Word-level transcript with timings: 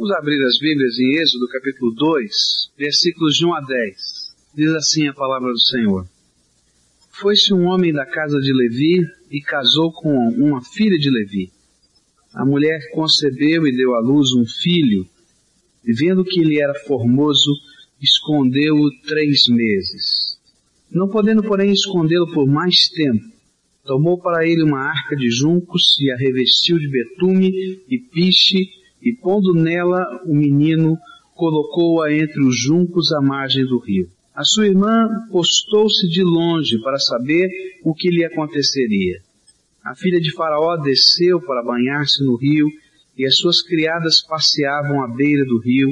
Vamos 0.00 0.16
abrir 0.16 0.42
as 0.46 0.58
Bíblias 0.58 0.98
em 0.98 1.20
Êxodo 1.20 1.46
capítulo 1.48 1.92
2, 1.94 2.32
versículos 2.78 3.36
de 3.36 3.44
1 3.44 3.54
a 3.54 3.60
10. 3.60 3.96
Diz 4.54 4.72
assim 4.72 5.06
a 5.06 5.12
palavra 5.12 5.52
do 5.52 5.60
Senhor. 5.60 6.06
Foi-se 7.20 7.52
um 7.52 7.66
homem 7.66 7.92
da 7.92 8.06
casa 8.06 8.40
de 8.40 8.50
Levi 8.50 9.06
e 9.30 9.42
casou 9.42 9.92
com 9.92 10.10
uma 10.30 10.62
filha 10.62 10.96
de 10.98 11.10
Levi. 11.10 11.52
A 12.32 12.46
mulher 12.46 12.80
concebeu 12.94 13.66
e 13.66 13.76
deu 13.76 13.94
à 13.94 14.00
luz 14.00 14.32
um 14.32 14.46
filho, 14.46 15.06
e 15.84 15.92
vendo 15.92 16.24
que 16.24 16.40
ele 16.40 16.58
era 16.58 16.72
formoso, 16.86 17.52
escondeu-o 18.00 18.90
três 19.06 19.48
meses. 19.50 20.40
Não 20.90 21.10
podendo, 21.10 21.42
porém, 21.42 21.72
escondê-lo 21.72 22.32
por 22.32 22.46
mais 22.46 22.88
tempo, 22.88 23.26
tomou 23.84 24.18
para 24.18 24.48
ele 24.48 24.62
uma 24.62 24.80
arca 24.80 25.14
de 25.14 25.30
juncos 25.30 26.00
e 26.00 26.10
a 26.10 26.16
revestiu 26.16 26.78
de 26.78 26.88
betume 26.88 27.82
e 27.86 27.98
piche 27.98 28.79
e 29.02 29.12
pondo 29.12 29.54
nela 29.54 30.22
o 30.24 30.34
menino, 30.34 30.98
colocou-a 31.34 32.12
entre 32.12 32.42
os 32.42 32.58
juncos 32.58 33.12
à 33.12 33.20
margem 33.20 33.64
do 33.64 33.78
rio. 33.78 34.08
A 34.34 34.44
sua 34.44 34.66
irmã 34.66 35.08
postou-se 35.30 36.08
de 36.08 36.22
longe 36.22 36.78
para 36.82 36.98
saber 36.98 37.48
o 37.82 37.94
que 37.94 38.10
lhe 38.10 38.24
aconteceria. 38.24 39.20
A 39.84 39.94
filha 39.94 40.20
de 40.20 40.32
Faraó 40.34 40.76
desceu 40.76 41.40
para 41.40 41.62
banhar-se 41.62 42.22
no 42.24 42.36
rio, 42.36 42.68
e 43.16 43.26
as 43.26 43.36
suas 43.36 43.62
criadas 43.62 44.22
passeavam 44.22 45.02
à 45.02 45.08
beira 45.08 45.44
do 45.44 45.58
rio, 45.58 45.90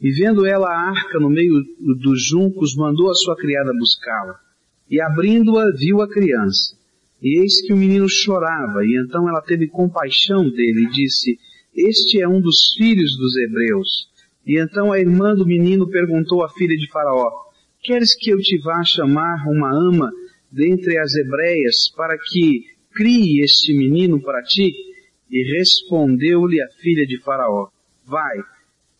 e 0.00 0.10
vendo 0.10 0.46
ela 0.46 0.68
a 0.68 0.90
arca 0.90 1.18
no 1.18 1.28
meio 1.28 1.54
dos 2.00 2.24
juncos, 2.24 2.74
mandou 2.76 3.10
a 3.10 3.14
sua 3.14 3.36
criada 3.36 3.72
buscá-la. 3.78 4.34
E 4.90 5.00
abrindo-a, 5.00 5.70
viu 5.76 6.00
a 6.00 6.08
criança. 6.08 6.76
E 7.22 7.40
eis 7.40 7.60
que 7.62 7.72
o 7.72 7.76
menino 7.76 8.08
chorava, 8.08 8.84
e 8.84 9.00
então 9.04 9.28
ela 9.28 9.42
teve 9.42 9.68
compaixão 9.68 10.48
dele 10.48 10.84
e 10.84 10.90
disse, 10.90 11.38
este 11.74 12.20
é 12.20 12.28
um 12.28 12.40
dos 12.40 12.74
filhos 12.76 13.16
dos 13.16 13.36
hebreus. 13.36 14.08
E 14.46 14.60
então 14.60 14.92
a 14.92 14.98
irmã 14.98 15.34
do 15.34 15.46
menino 15.46 15.88
perguntou 15.88 16.42
à 16.42 16.48
filha 16.48 16.76
de 16.76 16.90
Faraó, 16.90 17.30
Queres 17.82 18.14
que 18.14 18.30
eu 18.30 18.38
te 18.38 18.58
vá 18.58 18.84
chamar 18.84 19.46
uma 19.48 19.70
ama 19.72 20.12
dentre 20.52 20.98
as 20.98 21.14
hebreias 21.14 21.90
para 21.96 22.18
que 22.18 22.64
crie 22.92 23.42
este 23.42 23.72
menino 23.74 24.20
para 24.20 24.42
ti? 24.42 24.74
E 25.30 25.56
respondeu-lhe 25.56 26.60
a 26.60 26.68
filha 26.80 27.06
de 27.06 27.18
Faraó, 27.20 27.68
Vai. 28.04 28.38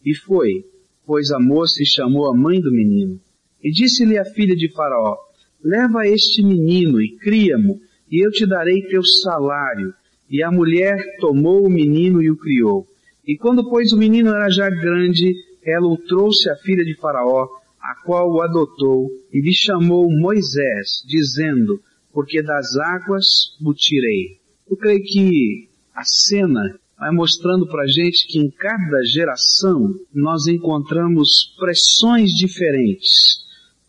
E 0.05 0.15
foi, 0.15 0.65
pois 1.05 1.31
a 1.31 1.39
moça 1.39 1.83
chamou 1.85 2.31
a 2.31 2.37
mãe 2.37 2.61
do 2.61 2.71
menino. 2.71 3.21
E 3.63 3.71
disse-lhe 3.71 4.17
a 4.17 4.25
filha 4.25 4.57
de 4.57 4.73
Faraó, 4.73 5.17
Leva 5.63 6.07
este 6.07 6.43
menino 6.43 7.03
e 7.03 7.17
cria-mo, 7.19 7.79
e 8.11 8.25
eu 8.25 8.31
te 8.31 8.47
darei 8.47 8.83
teu 8.89 9.03
salário. 9.05 9.93
E 10.31 10.43
a 10.43 10.51
mulher 10.51 10.97
tomou 11.19 11.67
o 11.67 11.71
menino 11.71 12.23
e 12.23 12.31
o 12.31 12.37
criou. 12.37 12.87
E 13.27 13.37
quando, 13.37 13.69
pois, 13.69 13.93
o 13.93 13.99
menino 13.99 14.31
era 14.31 14.49
já 14.49 14.71
grande, 14.71 15.35
ela 15.65 15.87
o 15.87 15.97
trouxe 15.97 16.49
à 16.51 16.57
filha 16.57 16.85
de 16.85 16.95
Faraó, 16.97 17.49
a 17.81 17.95
qual 18.05 18.31
o 18.31 18.43
adotou, 18.43 19.11
e 19.33 19.41
lhe 19.41 19.53
chamou 19.53 20.11
Moisés, 20.11 21.03
dizendo, 21.07 21.81
porque 22.13 22.43
das 22.43 22.77
águas 22.77 23.27
o 23.65 23.75
tirei. 23.75 24.39
Eu 24.71 24.77
creio 24.77 25.03
que 25.03 25.69
a 25.95 26.05
cena 26.05 26.79
vai 26.99 27.11
mostrando 27.11 27.67
para 27.67 27.83
a 27.83 27.87
gente 27.87 28.27
que 28.29 28.39
em 28.39 28.51
cada 28.51 29.03
geração 29.05 29.95
nós 30.15 30.47
encontramos 30.47 31.55
pressões 31.59 32.31
diferentes 32.31 33.41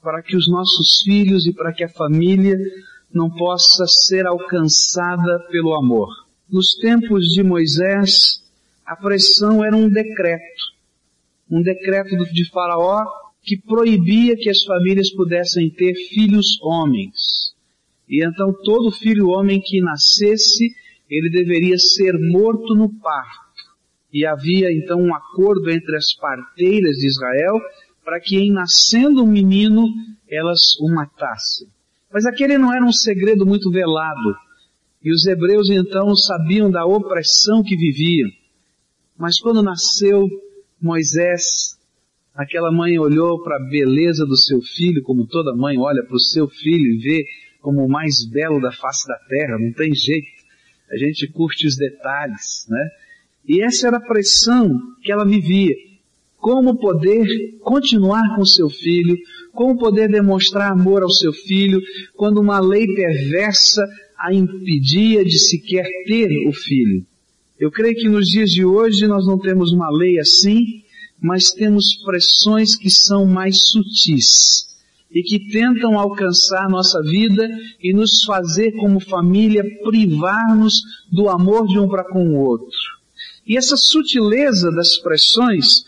para 0.02 0.22
que 0.23 0.36
os 0.36 0.50
nossos 0.50 1.02
filhos 1.03 1.45
e 1.45 1.53
para 1.53 1.73
que 1.73 1.84
a 1.84 1.89
família 1.89 2.58
não 3.14 3.30
possa 3.30 3.86
ser 3.86 4.25
alcançada 4.25 5.39
pelo 5.52 5.75
amor. 5.75 6.09
Nos 6.52 6.75
tempos 6.75 7.27
de 7.27 7.41
Moisés, 7.41 8.44
a 8.85 8.94
pressão 8.94 9.63
era 9.63 9.73
um 9.73 9.89
decreto, 9.89 10.63
um 11.49 11.61
decreto 11.61 12.17
de 12.33 12.49
Faraó 12.49 13.05
que 13.41 13.57
proibia 13.57 14.35
que 14.35 14.49
as 14.49 14.61
famílias 14.66 15.09
pudessem 15.11 15.69
ter 15.69 15.94
filhos 16.09 16.59
homens. 16.61 17.55
E 18.05 18.22
então 18.22 18.53
todo 18.66 18.91
filho 18.91 19.29
homem 19.29 19.61
que 19.61 19.79
nascesse, 19.79 20.75
ele 21.09 21.29
deveria 21.29 21.78
ser 21.78 22.19
morto 22.19 22.75
no 22.75 22.90
parto. 23.00 23.72
E 24.11 24.25
havia 24.25 24.73
então 24.73 25.00
um 25.00 25.16
acordo 25.16 25.69
entre 25.69 25.95
as 25.95 26.13
parteiras 26.16 26.97
de 26.97 27.07
Israel 27.07 27.61
para 28.03 28.19
que 28.19 28.35
em 28.35 28.51
nascendo 28.51 29.23
um 29.23 29.28
menino, 29.28 29.88
elas 30.29 30.78
o 30.81 30.94
matassem. 30.94 31.69
Mas 32.11 32.25
aquele 32.25 32.57
não 32.57 32.73
era 32.73 32.84
um 32.84 32.91
segredo 32.91 33.45
muito 33.45 33.72
velado. 33.72 34.35
E 35.03 35.12
os 35.12 35.25
hebreus 35.25 35.69
então 35.69 36.16
sabiam 36.16 36.69
da 36.69 36.85
opressão 36.85 37.63
que 37.63 37.75
viviam. 37.75 38.29
Mas 39.17 39.39
quando 39.39 39.63
nasceu 39.63 40.28
Moisés, 40.79 41.78
aquela 42.35 42.72
mãe 42.72 43.00
olhou 43.00 43.41
para 43.44 43.57
a 43.57 43.69
beleza 43.69 44.25
do 44.25 44.38
seu 44.38 44.61
filho, 44.61 45.01
como 45.03 45.28
toda 45.28 45.56
mãe 45.56 45.78
olha 45.78 46.03
para 46.03 46.16
o 46.16 46.19
seu 46.19 46.47
filho 46.47 46.94
e 46.94 46.97
vê 46.97 47.25
como 47.61 47.85
o 47.85 47.90
mais 47.90 48.25
belo 48.28 48.59
da 48.59 48.72
face 48.72 49.07
da 49.07 49.17
terra, 49.28 49.59
não 49.59 49.72
tem 49.73 49.94
jeito. 49.94 50.28
A 50.91 50.97
gente 50.97 51.28
curte 51.28 51.67
os 51.67 51.75
detalhes, 51.75 52.66
né? 52.67 52.90
E 53.47 53.61
essa 53.61 53.88
era 53.88 53.97
a 53.97 54.06
pressão 54.06 54.69
que 55.03 55.11
ela 55.11 55.25
vivia. 55.25 55.75
Como 56.38 56.79
poder 56.79 57.28
continuar 57.61 58.35
com 58.35 58.44
seu 58.44 58.69
filho, 58.69 59.16
como 59.53 59.78
poder 59.78 60.09
demonstrar 60.09 60.72
amor 60.72 61.03
ao 61.03 61.09
seu 61.09 61.31
filho, 61.31 61.79
quando 62.16 62.41
uma 62.41 62.59
lei 62.59 62.88
perversa 62.88 63.88
a 64.22 64.34
impedia 64.34 65.26
de 65.26 65.40
sequer 65.40 65.88
ter 66.06 66.48
o 66.48 66.54
filho. 66.54 67.06
Eu 67.59 67.72
creio 67.72 67.96
que 67.96 68.08
nos 68.08 68.28
dias 68.28 68.52
de 68.52 68.64
hoje 68.64 69.08
nós 69.08 69.26
não 69.26 69.40
temos 69.40 69.72
uma 69.72 69.90
lei 69.90 70.20
assim, 70.20 70.84
mas 71.20 71.52
temos 71.52 71.96
pressões 72.04 72.76
que 72.76 72.90
são 72.90 73.26
mais 73.26 73.70
sutis 73.70 74.68
e 75.12 75.22
que 75.24 75.52
tentam 75.52 76.00
alcançar 76.00 76.70
nossa 76.70 77.02
vida 77.02 77.48
e 77.82 77.94
nos 77.94 78.24
fazer 78.24 78.72
como 78.74 79.00
família 79.00 79.64
privar-nos 79.84 80.82
do 81.12 81.28
amor 81.28 81.68
de 81.68 81.78
um 81.78 81.88
para 81.88 82.03
com 82.03 82.30
o 82.30 82.40
outro. 82.40 82.78
E 83.46 83.58
essa 83.58 83.76
sutileza 83.76 84.72
das 84.72 84.98
pressões 84.98 85.84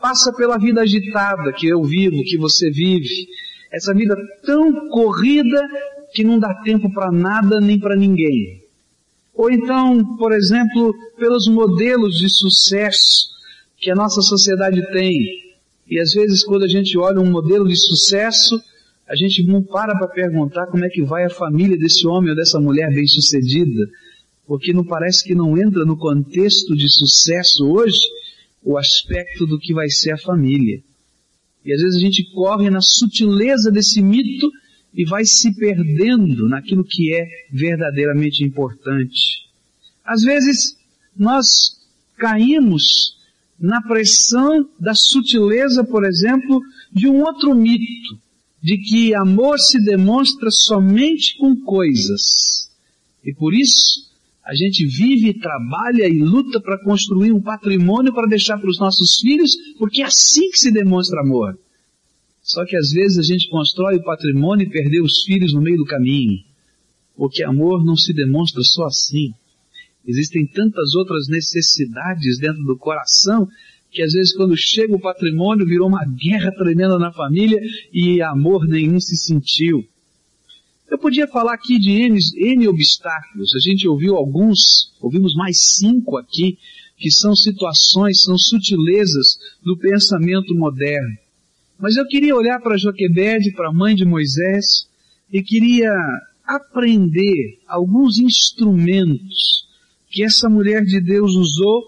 passa 0.00 0.32
pela 0.32 0.58
vida 0.58 0.82
agitada 0.82 1.52
que 1.52 1.66
eu 1.66 1.82
vivo, 1.82 2.22
que 2.22 2.38
você 2.38 2.70
vive, 2.70 3.28
essa 3.72 3.92
vida 3.92 4.16
tão 4.44 4.88
corrida 4.88 5.60
que 6.12 6.24
não 6.24 6.38
dá 6.38 6.54
tempo 6.62 6.92
para 6.92 7.10
nada 7.10 7.60
nem 7.60 7.78
para 7.78 7.96
ninguém. 7.96 8.62
Ou 9.34 9.50
então, 9.50 10.16
por 10.16 10.32
exemplo, 10.32 10.94
pelos 11.16 11.46
modelos 11.46 12.18
de 12.18 12.28
sucesso 12.28 13.28
que 13.76 13.90
a 13.90 13.94
nossa 13.94 14.20
sociedade 14.20 14.84
tem. 14.92 15.48
E 15.88 16.00
às 16.00 16.12
vezes 16.12 16.44
quando 16.44 16.64
a 16.64 16.68
gente 16.68 16.98
olha 16.98 17.20
um 17.20 17.30
modelo 17.30 17.68
de 17.68 17.76
sucesso, 17.76 18.60
a 19.08 19.14
gente 19.14 19.42
não 19.44 19.62
para 19.62 19.96
para 19.96 20.08
perguntar 20.08 20.66
como 20.66 20.84
é 20.84 20.88
que 20.88 21.02
vai 21.02 21.24
a 21.24 21.30
família 21.30 21.78
desse 21.78 22.06
homem 22.06 22.30
ou 22.30 22.36
dessa 22.36 22.60
mulher 22.60 22.92
bem-sucedida, 22.92 23.88
porque 24.46 24.72
não 24.72 24.84
parece 24.84 25.24
que 25.24 25.34
não 25.34 25.56
entra 25.56 25.84
no 25.84 25.96
contexto 25.96 26.76
de 26.76 26.88
sucesso 26.90 27.66
hoje 27.66 27.98
o 28.62 28.76
aspecto 28.76 29.46
do 29.46 29.58
que 29.58 29.72
vai 29.72 29.88
ser 29.88 30.12
a 30.12 30.18
família. 30.18 30.82
E 31.64 31.72
às 31.72 31.80
vezes 31.80 31.96
a 31.96 32.00
gente 32.00 32.24
corre 32.34 32.68
na 32.70 32.80
sutileza 32.80 33.70
desse 33.70 34.02
mito 34.02 34.50
e 34.94 35.04
vai 35.04 35.24
se 35.24 35.54
perdendo 35.54 36.48
naquilo 36.48 36.84
que 36.84 37.14
é 37.14 37.26
verdadeiramente 37.52 38.44
importante. 38.44 39.46
Às 40.04 40.22
vezes 40.22 40.76
nós 41.16 41.76
caímos 42.16 43.16
na 43.58 43.82
pressão 43.82 44.68
da 44.78 44.94
sutileza, 44.94 45.84
por 45.84 46.04
exemplo, 46.04 46.60
de 46.92 47.08
um 47.08 47.20
outro 47.22 47.54
mito, 47.54 48.18
de 48.62 48.78
que 48.78 49.14
amor 49.14 49.58
se 49.58 49.82
demonstra 49.84 50.50
somente 50.50 51.36
com 51.38 51.56
coisas. 51.56 52.70
E 53.24 53.34
por 53.34 53.54
isso, 53.54 54.08
a 54.44 54.54
gente 54.54 54.86
vive, 54.86 55.34
trabalha 55.34 56.08
e 56.08 56.18
luta 56.18 56.60
para 56.60 56.82
construir 56.82 57.32
um 57.32 57.40
patrimônio 57.40 58.14
para 58.14 58.26
deixar 58.26 58.58
para 58.58 58.70
os 58.70 58.78
nossos 58.78 59.18
filhos, 59.20 59.54
porque 59.78 60.02
é 60.02 60.06
assim 60.06 60.50
que 60.50 60.58
se 60.58 60.70
demonstra 60.70 61.20
amor. 61.20 61.58
Só 62.48 62.64
que 62.64 62.74
às 62.74 62.90
vezes 62.92 63.18
a 63.18 63.22
gente 63.22 63.50
constrói 63.50 63.96
o 63.96 64.02
patrimônio 64.02 64.66
e 64.66 64.70
perdeu 64.70 65.04
os 65.04 65.22
filhos 65.22 65.52
no 65.52 65.60
meio 65.60 65.76
do 65.76 65.84
caminho. 65.84 66.38
Porque 67.14 67.44
amor 67.44 67.84
não 67.84 67.94
se 67.94 68.14
demonstra 68.14 68.62
só 68.62 68.86
assim. 68.86 69.34
Existem 70.06 70.46
tantas 70.46 70.94
outras 70.94 71.28
necessidades 71.28 72.38
dentro 72.38 72.64
do 72.64 72.78
coração 72.78 73.46
que 73.90 74.02
às 74.02 74.12
vezes 74.12 74.34
quando 74.34 74.56
chega 74.56 74.94
o 74.94 75.00
patrimônio 75.00 75.66
virou 75.66 75.88
uma 75.88 76.04
guerra 76.06 76.50
tremenda 76.52 76.98
na 76.98 77.12
família 77.12 77.60
e 77.92 78.22
amor 78.22 78.66
nenhum 78.66 78.98
se 78.98 79.16
sentiu. 79.16 79.84
Eu 80.90 80.98
podia 80.98 81.28
falar 81.28 81.52
aqui 81.52 81.78
de 81.78 81.90
N, 81.90 82.18
N 82.34 82.68
obstáculos. 82.68 83.54
A 83.54 83.68
gente 83.68 83.86
ouviu 83.86 84.16
alguns, 84.16 84.94
ouvimos 85.02 85.34
mais 85.34 85.76
cinco 85.76 86.16
aqui, 86.16 86.56
que 86.96 87.10
são 87.10 87.36
situações, 87.36 88.22
são 88.22 88.38
sutilezas 88.38 89.38
do 89.62 89.76
pensamento 89.76 90.54
moderno. 90.54 91.27
Mas 91.78 91.96
eu 91.96 92.06
queria 92.06 92.34
olhar 92.34 92.60
para 92.60 92.76
Joquebede, 92.76 93.52
para 93.52 93.68
a 93.68 93.72
mãe 93.72 93.94
de 93.94 94.04
Moisés, 94.04 94.88
e 95.32 95.42
queria 95.42 95.92
aprender 96.44 97.60
alguns 97.68 98.18
instrumentos 98.18 99.66
que 100.10 100.24
essa 100.24 100.48
mulher 100.48 100.82
de 100.82 101.00
Deus 101.00 101.34
usou 101.34 101.82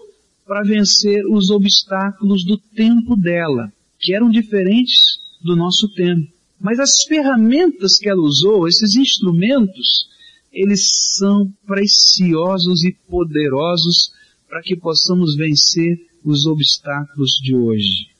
para 0.45 0.63
vencer 0.63 1.25
os 1.27 1.49
obstáculos 1.49 2.45
do 2.45 2.57
tempo 2.57 3.15
dela, 3.15 3.71
que 3.99 4.13
eram 4.13 4.29
diferentes 4.29 5.19
do 5.43 5.55
nosso 5.55 5.87
tempo. 5.93 6.31
Mas 6.59 6.79
as 6.79 7.03
ferramentas 7.03 7.97
que 7.97 8.07
ela 8.07 8.21
usou, 8.21 8.67
esses 8.67 8.95
instrumentos, 8.95 10.07
eles 10.53 11.15
são 11.17 11.51
preciosos 11.65 12.83
e 12.83 12.95
poderosos 13.09 14.13
para 14.47 14.61
que 14.61 14.75
possamos 14.75 15.35
vencer 15.35 15.99
os 16.23 16.45
obstáculos 16.45 17.31
de 17.41 17.55
hoje. 17.55 18.10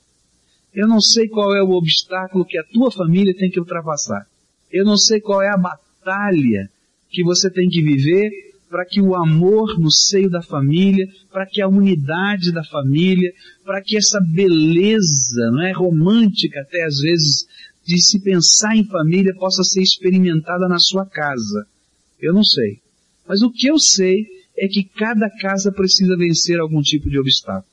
Eu 0.74 0.88
não 0.88 1.02
sei 1.02 1.28
qual 1.28 1.54
é 1.56 1.62
o 1.62 1.72
obstáculo 1.72 2.46
que 2.46 2.58
a 2.58 2.64
tua 2.64 2.92
família 2.92 3.36
tem 3.36 3.50
que 3.50 3.60
ultrapassar. 3.60 4.26
Eu 4.72 4.86
não 4.86 4.98
sei 4.98 5.20
qual 5.20 5.42
é 5.42 5.50
a 5.50 5.58
batalha 5.58 6.70
que 7.10 7.24
você 7.24 7.50
tem 7.50 7.68
que 7.68 7.82
viver 7.82 8.32
para 8.70 8.86
que 8.86 9.02
o 9.02 9.14
amor 9.14 9.78
no 9.78 9.92
seio 9.92 10.30
da 10.30 10.42
família, 10.42 11.06
para 11.30 11.46
que 11.46 11.62
a 11.62 11.68
unidade 11.68 12.54
da 12.54 12.64
família, 12.64 13.34
para 13.66 13.82
que 13.82 13.98
essa 13.98 14.22
beleza, 14.22 15.52
não 15.52 15.62
é 15.62 15.74
romântica 15.74 16.62
até 16.62 16.86
às 16.86 17.00
vezes 17.00 17.46
de 17.86 18.02
se 18.02 18.22
pensar 18.22 18.78
em 18.78 18.86
família 18.86 19.36
possa 19.36 19.64
ser 19.64 19.82
experimentada 19.82 20.70
na 20.70 20.80
sua 20.80 21.06
casa. 21.06 21.68
Eu 22.22 22.34
não 22.34 22.46
sei. 22.46 22.80
Mas 23.28 23.42
o 23.42 23.52
que 23.52 23.68
eu 23.68 23.78
sei 23.78 24.26
é 24.58 24.68
que 24.68 24.84
cada 24.84 25.30
casa 25.30 25.72
precisa 25.72 26.16
vencer 26.16 26.60
algum 26.60 26.82
tipo 26.82 27.10
de 27.10 27.20
obstáculo. 27.20 27.71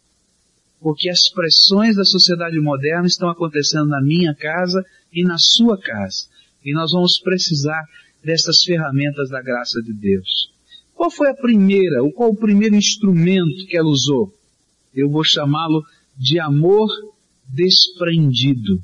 Porque 0.80 1.08
as 1.08 1.28
pressões 1.30 1.96
da 1.96 2.04
sociedade 2.04 2.58
moderna 2.60 3.06
estão 3.06 3.28
acontecendo 3.28 3.86
na 3.86 4.00
minha 4.00 4.34
casa 4.34 4.84
e 5.12 5.24
na 5.24 5.36
sua 5.38 5.78
casa. 5.78 6.26
E 6.64 6.72
nós 6.72 6.92
vamos 6.92 7.18
precisar 7.18 7.84
dessas 8.22 8.62
ferramentas 8.62 9.30
da 9.30 9.42
graça 9.42 9.80
de 9.82 9.92
Deus. 9.92 10.52
Qual 10.94 11.10
foi 11.10 11.30
a 11.30 11.34
primeira, 11.34 12.02
ou 12.02 12.12
qual 12.12 12.30
o 12.30 12.36
primeiro 12.36 12.74
instrumento 12.74 13.66
que 13.68 13.76
ela 13.76 13.88
usou? 13.88 14.34
Eu 14.94 15.08
vou 15.08 15.22
chamá-lo 15.24 15.82
de 16.16 16.40
amor 16.40 16.88
desprendido. 17.48 18.82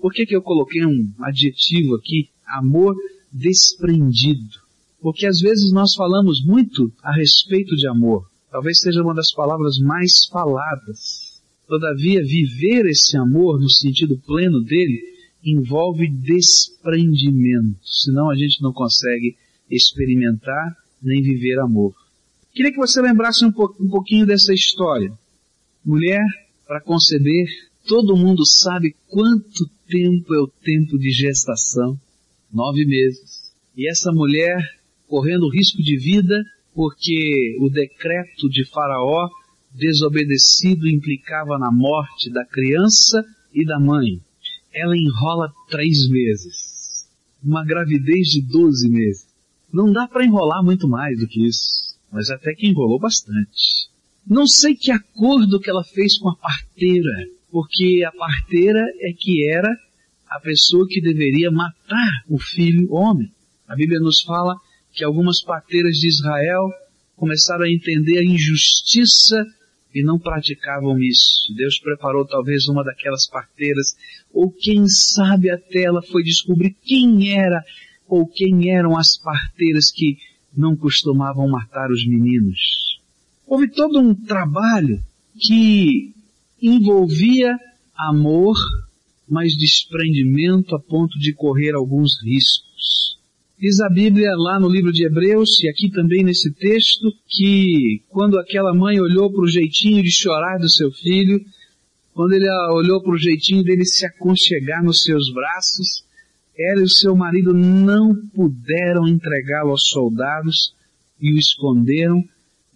Por 0.00 0.12
que, 0.12 0.26
que 0.26 0.34
eu 0.34 0.42
coloquei 0.42 0.84
um 0.84 1.12
adjetivo 1.20 1.94
aqui? 1.94 2.30
Amor 2.46 2.96
desprendido. 3.30 4.60
Porque 5.00 5.26
às 5.26 5.40
vezes 5.40 5.72
nós 5.72 5.94
falamos 5.94 6.44
muito 6.44 6.92
a 7.02 7.12
respeito 7.14 7.76
de 7.76 7.86
amor. 7.86 8.31
Talvez 8.52 8.80
seja 8.80 9.02
uma 9.02 9.14
das 9.14 9.32
palavras 9.32 9.78
mais 9.78 10.26
faladas. 10.30 11.40
Todavia, 11.66 12.22
viver 12.22 12.84
esse 12.84 13.16
amor 13.16 13.58
no 13.58 13.70
sentido 13.70 14.18
pleno 14.26 14.60
dele 14.60 15.00
envolve 15.42 16.06
desprendimento. 16.06 17.78
Senão 17.82 18.30
a 18.30 18.36
gente 18.36 18.62
não 18.62 18.70
consegue 18.70 19.38
experimentar 19.70 20.76
nem 21.02 21.22
viver 21.22 21.58
amor. 21.60 21.94
Queria 22.52 22.70
que 22.70 22.76
você 22.76 23.00
lembrasse 23.00 23.42
um, 23.42 23.50
po 23.50 23.74
um 23.80 23.88
pouquinho 23.88 24.26
dessa 24.26 24.52
história. 24.52 25.10
Mulher, 25.82 26.20
para 26.66 26.82
conceber, 26.82 27.46
todo 27.88 28.18
mundo 28.18 28.44
sabe 28.44 28.94
quanto 29.08 29.66
tempo 29.88 30.34
é 30.34 30.38
o 30.38 30.52
tempo 30.62 30.98
de 30.98 31.10
gestação. 31.10 31.98
Nove 32.52 32.84
meses. 32.84 33.50
E 33.74 33.90
essa 33.90 34.12
mulher 34.12 34.58
correndo 35.08 35.48
risco 35.48 35.82
de 35.82 35.96
vida, 35.96 36.44
porque 36.74 37.56
o 37.60 37.68
decreto 37.68 38.48
de 38.48 38.64
Faraó 38.70 39.28
desobedecido 39.74 40.88
implicava 40.88 41.58
na 41.58 41.70
morte 41.70 42.30
da 42.30 42.44
criança 42.44 43.24
e 43.52 43.64
da 43.64 43.78
mãe. 43.78 44.20
Ela 44.72 44.96
enrola 44.96 45.52
três 45.68 46.08
meses. 46.08 47.08
Uma 47.42 47.64
gravidez 47.64 48.28
de 48.28 48.42
doze 48.42 48.88
meses. 48.88 49.26
Não 49.72 49.90
dá 49.90 50.06
para 50.06 50.24
enrolar 50.24 50.62
muito 50.62 50.86
mais 50.88 51.18
do 51.18 51.26
que 51.26 51.46
isso, 51.46 51.96
mas 52.10 52.30
até 52.30 52.54
que 52.54 52.68
enrolou 52.68 52.98
bastante. 52.98 53.88
Não 54.26 54.46
sei 54.46 54.74
que 54.74 54.90
acordo 54.90 55.58
que 55.58 55.70
ela 55.70 55.82
fez 55.82 56.18
com 56.18 56.28
a 56.28 56.36
parteira, 56.36 57.26
porque 57.50 58.04
a 58.06 58.12
parteira 58.12 58.80
é 59.00 59.12
que 59.12 59.48
era 59.48 59.68
a 60.28 60.38
pessoa 60.40 60.86
que 60.88 61.00
deveria 61.00 61.50
matar 61.50 62.24
o 62.28 62.38
filho 62.38 62.92
homem. 62.92 63.30
A 63.66 63.74
Bíblia 63.74 64.00
nos 64.00 64.22
fala 64.22 64.56
que 64.92 65.04
algumas 65.04 65.42
parteiras 65.42 65.96
de 65.96 66.08
Israel 66.08 66.70
começaram 67.16 67.64
a 67.64 67.70
entender 67.70 68.18
a 68.18 68.24
injustiça 68.24 69.44
e 69.94 70.02
não 70.02 70.18
praticavam 70.18 70.98
isso. 70.98 71.54
Deus 71.54 71.78
preparou 71.78 72.26
talvez 72.26 72.66
uma 72.66 72.82
daquelas 72.82 73.26
parteiras, 73.26 73.96
ou 74.32 74.50
quem 74.50 74.88
sabe 74.88 75.50
até 75.50 75.82
ela 75.82 76.02
foi 76.02 76.22
descobrir 76.22 76.74
quem 76.82 77.36
era 77.36 77.62
ou 78.08 78.26
quem 78.26 78.70
eram 78.70 78.96
as 78.96 79.16
parteiras 79.16 79.90
que 79.90 80.16
não 80.56 80.76
costumavam 80.76 81.48
matar 81.48 81.90
os 81.90 82.06
meninos. 82.06 83.00
Houve 83.46 83.68
todo 83.68 83.98
um 83.98 84.14
trabalho 84.14 85.02
que 85.38 86.14
envolvia 86.60 87.56
amor, 87.96 88.56
mas 89.28 89.56
desprendimento 89.56 90.74
a 90.74 90.80
ponto 90.80 91.18
de 91.18 91.32
correr 91.32 91.74
alguns 91.74 92.22
riscos. 92.22 93.18
Diz 93.62 93.80
a 93.80 93.88
Bíblia 93.88 94.32
lá 94.34 94.58
no 94.58 94.68
livro 94.68 94.92
de 94.92 95.06
Hebreus, 95.06 95.62
e 95.62 95.68
aqui 95.68 95.88
também 95.88 96.24
nesse 96.24 96.52
texto, 96.52 97.12
que 97.28 98.02
quando 98.08 98.36
aquela 98.36 98.74
mãe 98.74 99.00
olhou 99.00 99.32
para 99.32 99.44
o 99.44 99.48
jeitinho 99.48 100.02
de 100.02 100.10
chorar 100.10 100.58
do 100.58 100.68
seu 100.68 100.90
filho, 100.90 101.40
quando 102.12 102.32
ele 102.32 102.50
olhou 102.72 103.00
para 103.00 103.12
o 103.12 103.16
jeitinho 103.16 103.62
dele 103.62 103.84
se 103.84 104.04
aconchegar 104.04 104.82
nos 104.82 105.04
seus 105.04 105.32
braços, 105.32 106.04
ela 106.58 106.80
e 106.80 106.82
o 106.82 106.88
seu 106.88 107.14
marido 107.14 107.54
não 107.54 108.16
puderam 108.34 109.06
entregá-lo 109.06 109.70
aos 109.70 109.88
soldados 109.90 110.74
e 111.20 111.32
o 111.32 111.38
esconderam, 111.38 112.20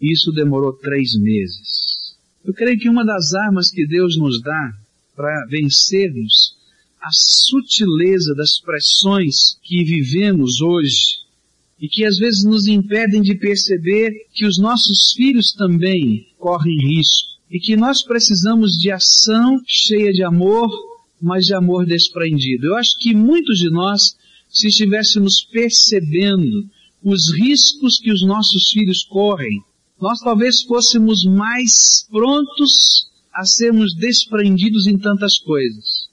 e 0.00 0.12
isso 0.12 0.30
demorou 0.30 0.72
três 0.72 1.18
meses. 1.18 2.16
Eu 2.44 2.54
creio 2.54 2.78
que 2.78 2.88
uma 2.88 3.04
das 3.04 3.34
armas 3.34 3.72
que 3.72 3.84
Deus 3.88 4.16
nos 4.16 4.40
dá 4.40 4.72
para 5.16 5.46
vencermos 5.46 6.45
a 7.00 7.10
sutileza 7.12 8.34
das 8.34 8.60
pressões 8.60 9.58
que 9.62 9.84
vivemos 9.84 10.60
hoje 10.60 11.26
e 11.80 11.88
que 11.88 12.04
às 12.04 12.16
vezes 12.16 12.44
nos 12.44 12.66
impedem 12.66 13.20
de 13.20 13.34
perceber 13.34 14.12
que 14.32 14.46
os 14.46 14.58
nossos 14.58 15.12
filhos 15.14 15.52
também 15.52 16.26
correm 16.38 16.78
risco 16.78 17.36
e 17.50 17.60
que 17.60 17.76
nós 17.76 18.02
precisamos 18.02 18.72
de 18.72 18.90
ação 18.90 19.60
cheia 19.66 20.10
de 20.12 20.24
amor, 20.24 20.68
mas 21.20 21.46
de 21.46 21.54
amor 21.54 21.86
desprendido. 21.86 22.66
Eu 22.66 22.76
acho 22.76 22.98
que 22.98 23.14
muitos 23.14 23.58
de 23.58 23.70
nós, 23.70 24.16
se 24.48 24.68
estivéssemos 24.68 25.42
percebendo 25.52 26.68
os 27.02 27.32
riscos 27.38 27.98
que 27.98 28.10
os 28.10 28.26
nossos 28.26 28.70
filhos 28.70 29.04
correm, 29.04 29.62
nós 30.00 30.18
talvez 30.20 30.62
fôssemos 30.62 31.24
mais 31.24 32.06
prontos 32.10 33.08
a 33.32 33.44
sermos 33.44 33.94
desprendidos 33.94 34.86
em 34.86 34.98
tantas 34.98 35.38
coisas. 35.38 36.08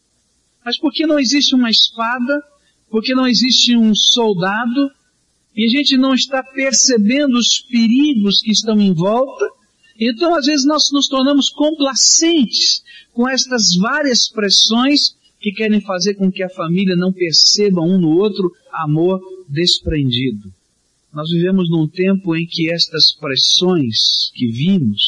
Mas 0.66 0.78
por 0.78 0.92
que 0.92 1.06
não 1.06 1.20
existe 1.20 1.56
uma 1.56 1.70
espada? 1.70 2.42
Por 2.90 3.04
que 3.04 3.14
não 3.14 3.28
existe 3.28 3.76
um 3.76 3.94
soldado? 3.94 4.92
E 5.56 5.66
a 5.66 5.70
gente 5.70 5.98
não 5.98 6.14
está 6.14 6.42
percebendo 6.42 7.38
os 7.38 7.60
perigos 7.60 8.42
que 8.42 8.52
estão 8.52 8.80
em 8.80 8.94
volta? 8.94 9.46
Então, 10.00 10.36
às 10.36 10.46
vezes, 10.46 10.66
nós 10.66 10.90
nos 10.92 11.08
tornamos 11.08 11.50
complacentes 11.50 12.84
com 13.14 13.28
estas 13.30 13.76
várias 13.80 14.28
pressões 14.28 15.16
que 15.40 15.52
querem 15.52 15.82
fazer 15.82 16.16
com 16.16 16.32
que 16.32 16.42
a 16.42 16.50
família 16.50 16.96
não 16.96 17.12
perceba 17.12 17.82
um 17.82 18.00
no 18.00 18.18
outro 18.18 18.52
amor 18.72 19.22
desprendido. 19.48 20.52
Nós 21.14 21.30
vivemos 21.30 21.70
num 21.70 21.88
tempo 21.88 22.36
em 22.36 22.48
que 22.48 22.72
estas 22.72 23.14
pressões 23.14 24.32
que 24.34 24.48
vimos 24.48 25.02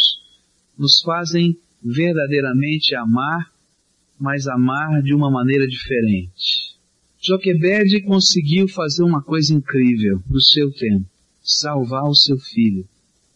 nos 0.78 1.02
fazem 1.02 1.58
verdadeiramente 1.82 2.94
amar 2.96 3.55
mas 4.20 4.48
amar 4.48 5.02
de 5.02 5.14
uma 5.14 5.30
maneira 5.30 5.68
diferente. 5.68 6.76
Joquebed 7.22 8.02
conseguiu 8.04 8.68
fazer 8.68 9.04
uma 9.04 9.22
coisa 9.22 9.54
incrível 9.54 10.22
do 10.28 10.42
seu 10.42 10.72
tempo, 10.72 11.06
salvar 11.44 12.04
o 12.04 12.16
seu 12.16 12.38
filho. 12.38 12.88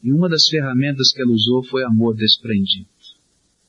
E 0.04 0.12
uma 0.12 0.30
das 0.30 0.48
ferramentas 0.48 1.12
que 1.12 1.22
ela 1.22 1.32
usou 1.32 1.64
foi 1.64 1.84
amor 1.84 2.16
desprendido. 2.16 2.88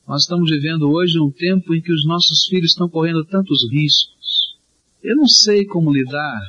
Nós 0.07 0.23
estamos 0.23 0.49
vivendo 0.49 0.89
hoje 0.89 1.19
um 1.19 1.31
tempo 1.31 1.73
em 1.73 1.81
que 1.81 1.91
os 1.91 2.05
nossos 2.05 2.45
filhos 2.47 2.71
estão 2.71 2.89
correndo 2.89 3.25
tantos 3.25 3.69
riscos. 3.71 4.57
Eu 5.03 5.15
não 5.15 5.27
sei 5.27 5.65
como 5.65 5.91
lidar, 5.91 6.39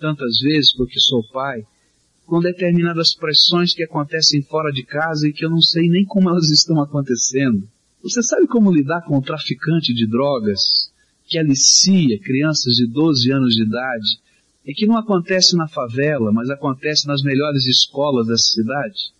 tantas 0.00 0.38
vezes, 0.40 0.74
porque 0.74 0.98
sou 0.98 1.22
pai, 1.32 1.64
com 2.26 2.40
determinadas 2.40 3.14
pressões 3.14 3.74
que 3.74 3.82
acontecem 3.82 4.42
fora 4.42 4.70
de 4.70 4.84
casa 4.84 5.28
e 5.28 5.32
que 5.32 5.44
eu 5.44 5.50
não 5.50 5.60
sei 5.60 5.88
nem 5.88 6.04
como 6.04 6.28
elas 6.28 6.50
estão 6.50 6.80
acontecendo. 6.80 7.68
Você 8.08 8.22
sabe 8.22 8.46
como 8.46 8.72
lidar 8.72 9.02
com 9.02 9.18
um 9.18 9.20
traficante 9.20 9.92
de 9.92 10.06
drogas 10.06 10.90
que 11.26 11.36
alicia 11.36 12.18
crianças 12.20 12.76
de 12.76 12.86
12 12.86 13.30
anos 13.30 13.54
de 13.54 13.64
idade 13.64 14.18
e 14.64 14.72
que 14.72 14.86
não 14.86 14.96
acontece 14.96 15.54
na 15.54 15.68
favela, 15.68 16.32
mas 16.32 16.48
acontece 16.48 17.06
nas 17.06 17.22
melhores 17.22 17.66
escolas 17.66 18.26
dessa 18.26 18.44
cidade? 18.44 19.12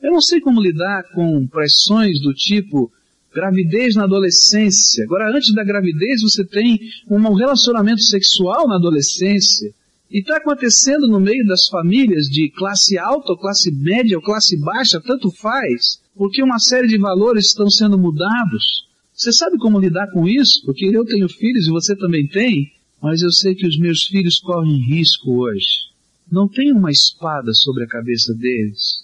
Eu 0.00 0.12
não 0.12 0.20
sei 0.20 0.40
como 0.40 0.62
lidar 0.62 1.02
com 1.12 1.44
pressões 1.48 2.20
do 2.20 2.32
tipo 2.32 2.92
gravidez 3.34 3.96
na 3.96 4.04
adolescência. 4.04 5.02
Agora, 5.02 5.36
antes 5.36 5.52
da 5.52 5.64
gravidez, 5.64 6.22
você 6.22 6.44
tem 6.44 6.78
um 7.10 7.34
relacionamento 7.34 8.02
sexual 8.02 8.68
na 8.68 8.76
adolescência. 8.76 9.74
E 10.08 10.20
está 10.20 10.36
acontecendo 10.36 11.08
no 11.08 11.18
meio 11.18 11.44
das 11.46 11.66
famílias 11.66 12.26
de 12.26 12.48
classe 12.50 12.96
alta 12.96 13.32
ou 13.32 13.38
classe 13.38 13.72
média 13.72 14.16
ou 14.16 14.22
classe 14.22 14.56
baixa, 14.60 15.00
tanto 15.00 15.32
faz 15.32 16.00
porque 16.20 16.42
uma 16.42 16.58
série 16.58 16.86
de 16.86 16.98
valores 16.98 17.46
estão 17.46 17.70
sendo 17.70 17.98
mudados. 17.98 18.86
Você 19.10 19.32
sabe 19.32 19.56
como 19.56 19.80
lidar 19.80 20.06
com 20.12 20.28
isso? 20.28 20.62
Porque 20.66 20.84
eu 20.84 21.02
tenho 21.02 21.26
filhos 21.30 21.66
e 21.66 21.70
você 21.70 21.96
também 21.96 22.28
tem, 22.28 22.70
mas 23.02 23.22
eu 23.22 23.30
sei 23.32 23.54
que 23.54 23.66
os 23.66 23.78
meus 23.78 24.04
filhos 24.04 24.38
correm 24.38 24.84
risco 24.84 25.32
hoje. 25.32 25.88
Não 26.30 26.46
tem 26.46 26.72
uma 26.72 26.90
espada 26.90 27.54
sobre 27.54 27.84
a 27.84 27.88
cabeça 27.88 28.34
deles, 28.34 29.02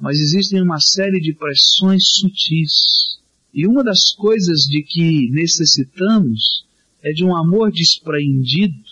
mas 0.00 0.18
existem 0.18 0.62
uma 0.62 0.80
série 0.80 1.20
de 1.20 1.34
pressões 1.34 2.04
sutis. 2.08 3.18
E 3.52 3.66
uma 3.66 3.84
das 3.84 4.14
coisas 4.14 4.60
de 4.62 4.82
que 4.82 5.28
necessitamos 5.32 6.64
é 7.02 7.12
de 7.12 7.22
um 7.22 7.36
amor 7.36 7.70
despreendido 7.70 8.82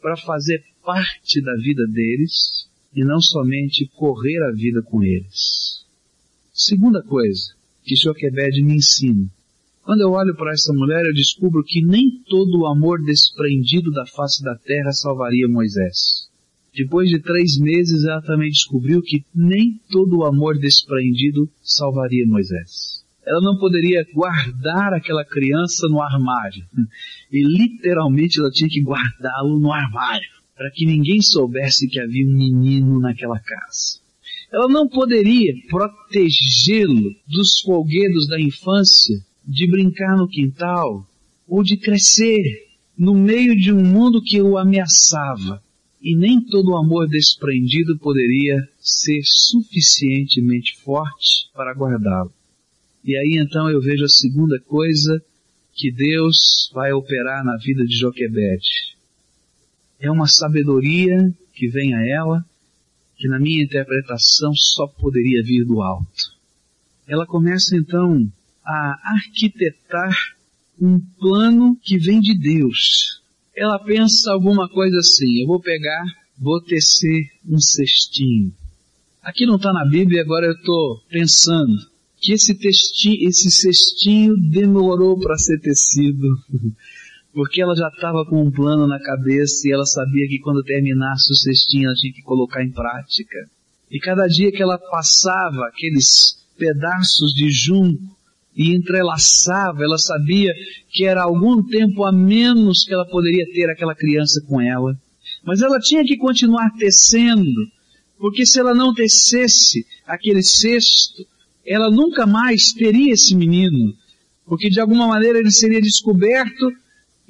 para 0.00 0.16
fazer 0.16 0.64
parte 0.82 1.42
da 1.42 1.54
vida 1.56 1.86
deles 1.86 2.66
e 2.96 3.04
não 3.04 3.20
somente 3.20 3.86
correr 3.94 4.42
a 4.42 4.52
vida 4.52 4.80
com 4.80 5.02
eles. 5.02 5.79
Segunda 6.62 7.02
coisa 7.02 7.54
que 7.82 7.96
Joquebed 7.96 8.62
me 8.62 8.74
ensina. 8.74 9.26
Quando 9.82 10.02
eu 10.02 10.10
olho 10.10 10.36
para 10.36 10.52
essa 10.52 10.74
mulher, 10.74 11.06
eu 11.06 11.14
descubro 11.14 11.64
que 11.64 11.82
nem 11.82 12.22
todo 12.28 12.60
o 12.60 12.66
amor 12.66 13.02
desprendido 13.02 13.90
da 13.90 14.04
face 14.04 14.44
da 14.44 14.54
terra 14.56 14.92
salvaria 14.92 15.48
Moisés. 15.48 16.28
Depois 16.74 17.08
de 17.08 17.18
três 17.18 17.56
meses, 17.58 18.04
ela 18.04 18.20
também 18.20 18.50
descobriu 18.50 19.00
que 19.00 19.24
nem 19.34 19.80
todo 19.90 20.18
o 20.18 20.26
amor 20.26 20.58
desprendido 20.58 21.48
salvaria 21.62 22.26
Moisés. 22.26 23.06
Ela 23.26 23.40
não 23.40 23.58
poderia 23.58 24.06
guardar 24.12 24.92
aquela 24.92 25.24
criança 25.24 25.88
no 25.88 26.02
armário. 26.02 26.62
E 27.32 27.42
literalmente 27.42 28.38
ela 28.38 28.50
tinha 28.50 28.68
que 28.68 28.82
guardá-lo 28.82 29.58
no 29.58 29.72
armário, 29.72 30.28
para 30.54 30.70
que 30.72 30.84
ninguém 30.84 31.22
soubesse 31.22 31.88
que 31.88 31.98
havia 31.98 32.26
um 32.26 32.36
menino 32.36 33.00
naquela 33.00 33.38
casa. 33.38 34.00
Ela 34.52 34.68
não 34.68 34.88
poderia 34.88 35.54
protegê-lo 35.68 37.14
dos 37.26 37.60
folguedos 37.60 38.26
da 38.26 38.40
infância, 38.40 39.16
de 39.46 39.70
brincar 39.70 40.16
no 40.16 40.28
quintal, 40.28 41.06
ou 41.46 41.62
de 41.62 41.76
crescer 41.76 42.68
no 42.96 43.14
meio 43.14 43.56
de 43.56 43.72
um 43.72 43.82
mundo 43.82 44.22
que 44.22 44.40
o 44.40 44.58
ameaçava. 44.58 45.62
E 46.02 46.16
nem 46.16 46.40
todo 46.40 46.70
o 46.70 46.76
amor 46.76 47.08
desprendido 47.08 47.98
poderia 47.98 48.56
ser 48.78 49.20
suficientemente 49.22 50.76
forte 50.78 51.50
para 51.54 51.74
guardá-lo. 51.74 52.32
E 53.04 53.16
aí 53.16 53.38
então 53.38 53.68
eu 53.70 53.80
vejo 53.80 54.04
a 54.04 54.08
segunda 54.08 54.58
coisa 54.60 55.22
que 55.74 55.90
Deus 55.90 56.70
vai 56.74 56.92
operar 56.92 57.44
na 57.44 57.56
vida 57.56 57.84
de 57.84 57.96
Joquebede. 57.96 58.96
É 59.98 60.10
uma 60.10 60.26
sabedoria 60.26 61.32
que 61.54 61.68
vem 61.68 61.94
a 61.94 62.06
ela, 62.06 62.44
que 63.20 63.28
na 63.28 63.38
minha 63.38 63.62
interpretação 63.62 64.54
só 64.54 64.86
poderia 64.86 65.42
vir 65.42 65.64
do 65.66 65.82
alto. 65.82 66.32
Ela 67.06 67.26
começa 67.26 67.76
então 67.76 68.26
a 68.64 69.14
arquitetar 69.14 70.16
um 70.80 70.98
plano 71.18 71.76
que 71.82 71.98
vem 71.98 72.18
de 72.18 72.34
Deus. 72.34 73.20
Ela 73.54 73.78
pensa 73.78 74.32
alguma 74.32 74.66
coisa 74.70 74.96
assim, 74.96 75.42
eu 75.42 75.46
vou 75.46 75.60
pegar, 75.60 76.02
vou 76.38 76.62
tecer 76.62 77.30
um 77.46 77.58
cestinho. 77.58 78.54
Aqui 79.22 79.44
não 79.44 79.56
está 79.56 79.70
na 79.70 79.84
Bíblia, 79.84 80.22
agora 80.22 80.46
eu 80.46 80.54
estou 80.54 81.02
pensando 81.10 81.74
que 82.16 82.32
esse, 82.32 82.54
textinho, 82.54 83.28
esse 83.28 83.50
cestinho 83.50 84.34
demorou 84.34 85.18
para 85.20 85.36
ser 85.36 85.60
tecido. 85.60 86.26
porque 87.32 87.62
ela 87.62 87.74
já 87.74 87.88
estava 87.88 88.24
com 88.26 88.42
um 88.42 88.50
plano 88.50 88.86
na 88.86 89.00
cabeça 89.00 89.66
e 89.68 89.72
ela 89.72 89.86
sabia 89.86 90.26
que 90.28 90.40
quando 90.40 90.62
terminasse 90.62 91.32
o 91.32 91.36
cestinho 91.36 91.86
ela 91.86 91.94
tinha 91.94 92.12
que 92.12 92.22
colocar 92.22 92.64
em 92.64 92.72
prática. 92.72 93.36
E 93.90 93.98
cada 93.98 94.26
dia 94.26 94.50
que 94.50 94.62
ela 94.62 94.78
passava 94.78 95.66
aqueles 95.66 96.38
pedaços 96.58 97.32
de 97.32 97.50
junco 97.50 98.16
e 98.56 98.74
entrelaçava, 98.74 99.82
ela 99.82 99.98
sabia 99.98 100.52
que 100.90 101.04
era 101.04 101.22
algum 101.22 101.62
tempo 101.62 102.04
a 102.04 102.12
menos 102.12 102.84
que 102.84 102.92
ela 102.92 103.06
poderia 103.06 103.46
ter 103.52 103.70
aquela 103.70 103.94
criança 103.94 104.44
com 104.46 104.60
ela. 104.60 104.94
Mas 105.44 105.62
ela 105.62 105.78
tinha 105.78 106.04
que 106.04 106.16
continuar 106.16 106.70
tecendo, 106.76 107.66
porque 108.18 108.44
se 108.44 108.60
ela 108.60 108.74
não 108.74 108.92
tecesse 108.92 109.86
aquele 110.06 110.42
cesto, 110.42 111.24
ela 111.64 111.90
nunca 111.90 112.26
mais 112.26 112.72
teria 112.72 113.12
esse 113.12 113.34
menino, 113.34 113.94
porque 114.44 114.68
de 114.68 114.80
alguma 114.80 115.06
maneira 115.06 115.38
ele 115.38 115.50
seria 115.50 115.80
descoberto 115.80 116.72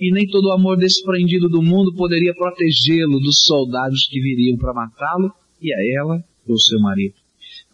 e 0.00 0.10
nem 0.10 0.26
todo 0.26 0.46
o 0.46 0.52
amor 0.52 0.78
desprendido 0.78 1.48
do 1.48 1.62
mundo 1.62 1.94
poderia 1.94 2.34
protegê-lo 2.34 3.20
dos 3.20 3.44
soldados 3.44 4.08
que 4.08 4.18
viriam 4.18 4.56
para 4.56 4.72
matá-lo 4.72 5.30
e 5.60 5.72
a 5.74 6.00
ela 6.00 6.24
ou 6.48 6.58
seu 6.58 6.80
marido. 6.80 7.14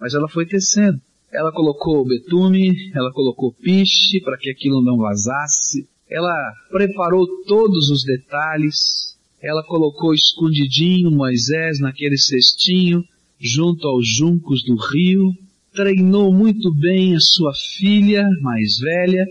Mas 0.00 0.12
ela 0.12 0.28
foi 0.28 0.45
tecendo. 0.45 1.00
Ela 1.33 1.52
colocou 1.52 2.06
betume, 2.06 2.90
ela 2.95 3.12
colocou 3.12 3.52
piche 3.52 4.21
para 4.21 4.37
que 4.37 4.50
aquilo 4.50 4.83
não 4.83 4.97
vazasse, 4.97 5.88
ela 6.11 6.35
preparou 6.71 7.26
todos 7.47 7.90
os 7.90 8.04
detalhes, 8.04 9.16
ela 9.42 9.62
colocou 9.64 10.14
escondidinho 10.14 11.11
Moisés 11.11 11.78
naquele 11.80 12.16
cestinho, 12.16 13.04
junto 13.38 13.87
aos 13.87 14.06
juncos 14.06 14.64
do 14.64 14.76
rio, 14.76 15.33
treinou 15.75 16.33
muito 16.33 16.73
bem 16.75 17.14
a 17.14 17.21
sua 17.21 17.52
filha 17.76 18.25
mais 18.40 18.78
velha, 18.78 19.26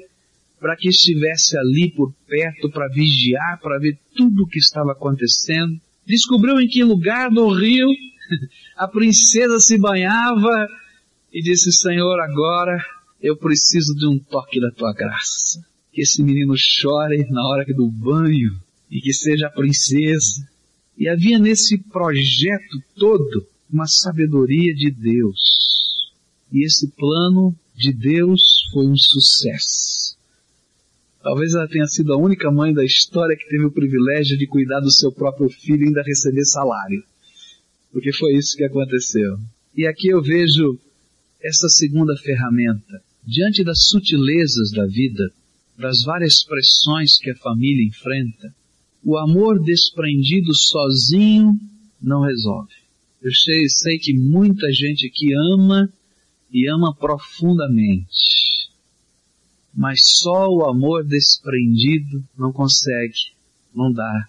para 0.65 0.75
que 0.75 0.89
estivesse 0.89 1.55
ali 1.55 1.91
por 1.91 2.12
perto 2.27 2.72
para 2.72 2.88
vigiar, 2.88 3.60
para 3.62 3.77
ver 3.77 4.00
tudo 4.15 4.41
o 4.41 4.48
que 4.48 4.57
estava 4.57 4.93
acontecendo. 4.93 5.79
Descobriu 6.07 6.60
em 6.60 6.67
que 6.67 6.84
lugar 6.84 7.29
do 7.29 7.48
rio 7.50 7.88
a 8.75 8.88
princesa 8.88 9.60
se 9.60 9.77
banhava 9.77 10.67
e 11.31 11.39
disse: 11.43 11.72
Senhor, 11.72 12.19
agora 12.19 12.84
eu 13.22 13.38
preciso 13.38 13.93
de 13.93 14.07
um 14.07 14.17
toque 14.17 14.60
da 14.60 14.72
tua 14.72 14.91
graça. 14.91 15.63
Que 15.93 16.01
esse 16.01 16.24
menino 16.24 16.55
chore 16.57 17.27
na 17.29 17.48
hora 17.48 17.63
do 17.65 17.88
banho 17.88 18.60
e 18.89 19.00
que 19.01 19.13
seja 19.13 19.45
a 19.45 19.51
princesa. 19.51 20.50
E 20.98 21.07
havia 21.07 21.38
nesse 21.38 21.77
projeto 21.77 22.81
todo 22.95 23.45
uma 23.72 23.86
sabedoria 23.86 24.74
de 24.74 24.89
Deus. 24.89 26.10
E 26.51 26.65
esse 26.65 26.88
plano 26.88 27.55
de 27.75 27.93
Deus 27.93 28.41
foi 28.74 28.88
um 28.88 28.98
sucesso. 28.98 29.95
Talvez 31.25 31.55
ela 31.55 31.67
tenha 31.67 31.88
sido 31.88 32.13
a 32.13 32.17
única 32.17 32.51
mãe 32.51 32.72
da 32.72 32.86
história 32.86 33.36
que 33.36 33.50
teve 33.50 33.65
o 33.65 33.72
privilégio 33.72 34.38
de 34.38 34.46
cuidar 34.46 34.79
do 34.79 34.91
seu 34.91 35.12
próprio 35.12 35.50
filho 35.50 35.82
e 35.82 35.88
ainda 35.88 36.03
receber 36.03 36.46
salário. 36.46 37.03
Porque 37.91 38.13
foi 38.13 38.36
isso 38.36 38.55
que 38.55 38.63
aconteceu. 38.63 39.39
E 39.75 39.88
aqui 39.88 40.08
eu 40.08 40.22
vejo 40.22 40.79
essa 41.41 41.67
segunda 41.67 42.15
ferramenta. 42.17 43.01
Diante 43.25 43.63
das 43.63 43.88
sutilezas 43.88 44.70
da 44.70 44.86
vida, 44.86 45.32
das 45.75 46.03
várias 46.03 46.44
pressões 46.44 47.17
que 47.17 47.32
a 47.32 47.38
família 47.38 47.88
enfrenta, 47.88 48.53
o 49.03 49.17
amor 49.17 49.60
desprendido 49.63 50.53
sozinho 50.53 51.60
não 52.00 52.22
resolve. 52.22 52.72
Eu 53.20 53.34
sei, 53.34 53.67
sei 53.67 53.98
que 53.98 54.13
muita 54.13 54.72
gente 54.72 55.08
aqui 55.08 55.34
ama 55.55 55.91
e 56.51 56.70
ama 56.70 56.94
profundamente 56.94 58.54
mas 59.75 60.08
só 60.20 60.48
o 60.48 60.65
amor 60.65 61.03
desprendido 61.03 62.24
não 62.38 62.53
consegue, 62.53 63.34
não 63.75 63.91
dá. 63.91 64.27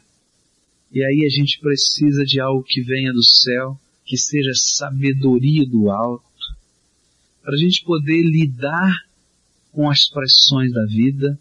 E 0.90 1.04
aí 1.04 1.24
a 1.24 1.28
gente 1.28 1.60
precisa 1.60 2.24
de 2.24 2.40
algo 2.40 2.64
que 2.64 2.82
venha 2.82 3.12
do 3.12 3.22
céu, 3.22 3.78
que 4.04 4.16
seja 4.16 4.52
sabedoria 4.54 5.64
do 5.66 5.90
alto, 5.90 6.24
para 7.42 7.54
a 7.54 7.58
gente 7.58 7.84
poder 7.84 8.22
lidar 8.22 8.92
com 9.70 9.88
as 9.88 10.08
pressões 10.08 10.72
da 10.72 10.84
vida 10.86 11.38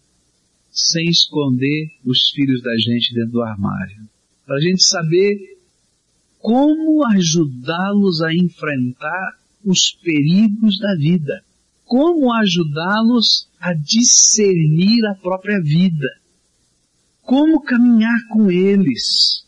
sem 0.70 1.08
esconder 1.08 1.90
os 2.04 2.30
filhos 2.30 2.62
da 2.62 2.76
gente 2.76 3.12
dentro 3.12 3.32
do 3.32 3.42
armário. 3.42 4.08
Para 4.44 4.56
a 4.56 4.60
gente 4.60 4.84
saber 4.84 5.58
como 6.38 7.04
ajudá-los 7.06 8.22
a 8.22 8.32
enfrentar 8.32 9.38
os 9.64 9.90
perigos 9.90 10.78
da 10.78 10.94
vida 10.94 11.42
como 11.86 12.32
ajudá-los 12.34 13.48
a 13.60 13.72
discernir 13.72 15.06
a 15.06 15.14
própria 15.14 15.60
vida, 15.60 16.08
como 17.22 17.62
caminhar 17.62 18.18
com 18.28 18.50
eles, 18.50 19.44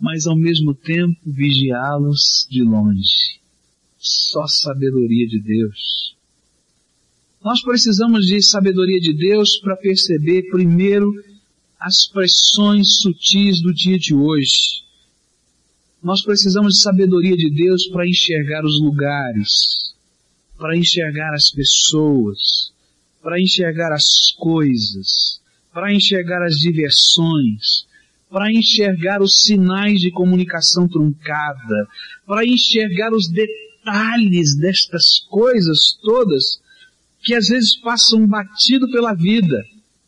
mas 0.00 0.26
ao 0.26 0.36
mesmo 0.36 0.74
tempo 0.74 1.20
vigiá-los 1.26 2.46
de 2.48 2.62
longe. 2.62 3.40
Só 3.98 4.46
sabedoria 4.46 5.26
de 5.28 5.40
Deus. 5.40 6.16
Nós 7.44 7.62
precisamos 7.62 8.26
de 8.26 8.40
sabedoria 8.42 9.00
de 9.00 9.12
Deus 9.12 9.58
para 9.60 9.76
perceber 9.76 10.48
primeiro 10.50 11.12
as 11.78 12.06
pressões 12.06 12.98
sutis 13.00 13.60
do 13.60 13.74
dia 13.74 13.98
de 13.98 14.14
hoje. 14.14 14.84
Nós 16.02 16.22
precisamos 16.22 16.74
de 16.74 16.82
sabedoria 16.82 17.36
de 17.36 17.50
Deus 17.50 17.86
para 17.88 18.06
enxergar 18.06 18.64
os 18.64 18.80
lugares, 18.80 19.94
para 20.60 20.76
enxergar 20.76 21.32
as 21.32 21.50
pessoas, 21.50 22.70
para 23.22 23.40
enxergar 23.40 23.92
as 23.94 24.30
coisas, 24.32 25.40
para 25.72 25.90
enxergar 25.90 26.44
as 26.44 26.56
diversões, 26.56 27.86
para 28.30 28.52
enxergar 28.52 29.22
os 29.22 29.32
sinais 29.40 30.00
de 30.00 30.10
comunicação 30.10 30.86
truncada, 30.86 31.88
para 32.26 32.44
enxergar 32.44 33.10
os 33.14 33.26
detalhes 33.28 34.54
destas 34.58 35.20
coisas 35.30 35.98
todas, 36.02 36.60
que 37.22 37.34
às 37.34 37.48
vezes 37.48 37.80
passam 37.80 38.26
batido 38.26 38.90
pela 38.90 39.14
vida. 39.14 39.64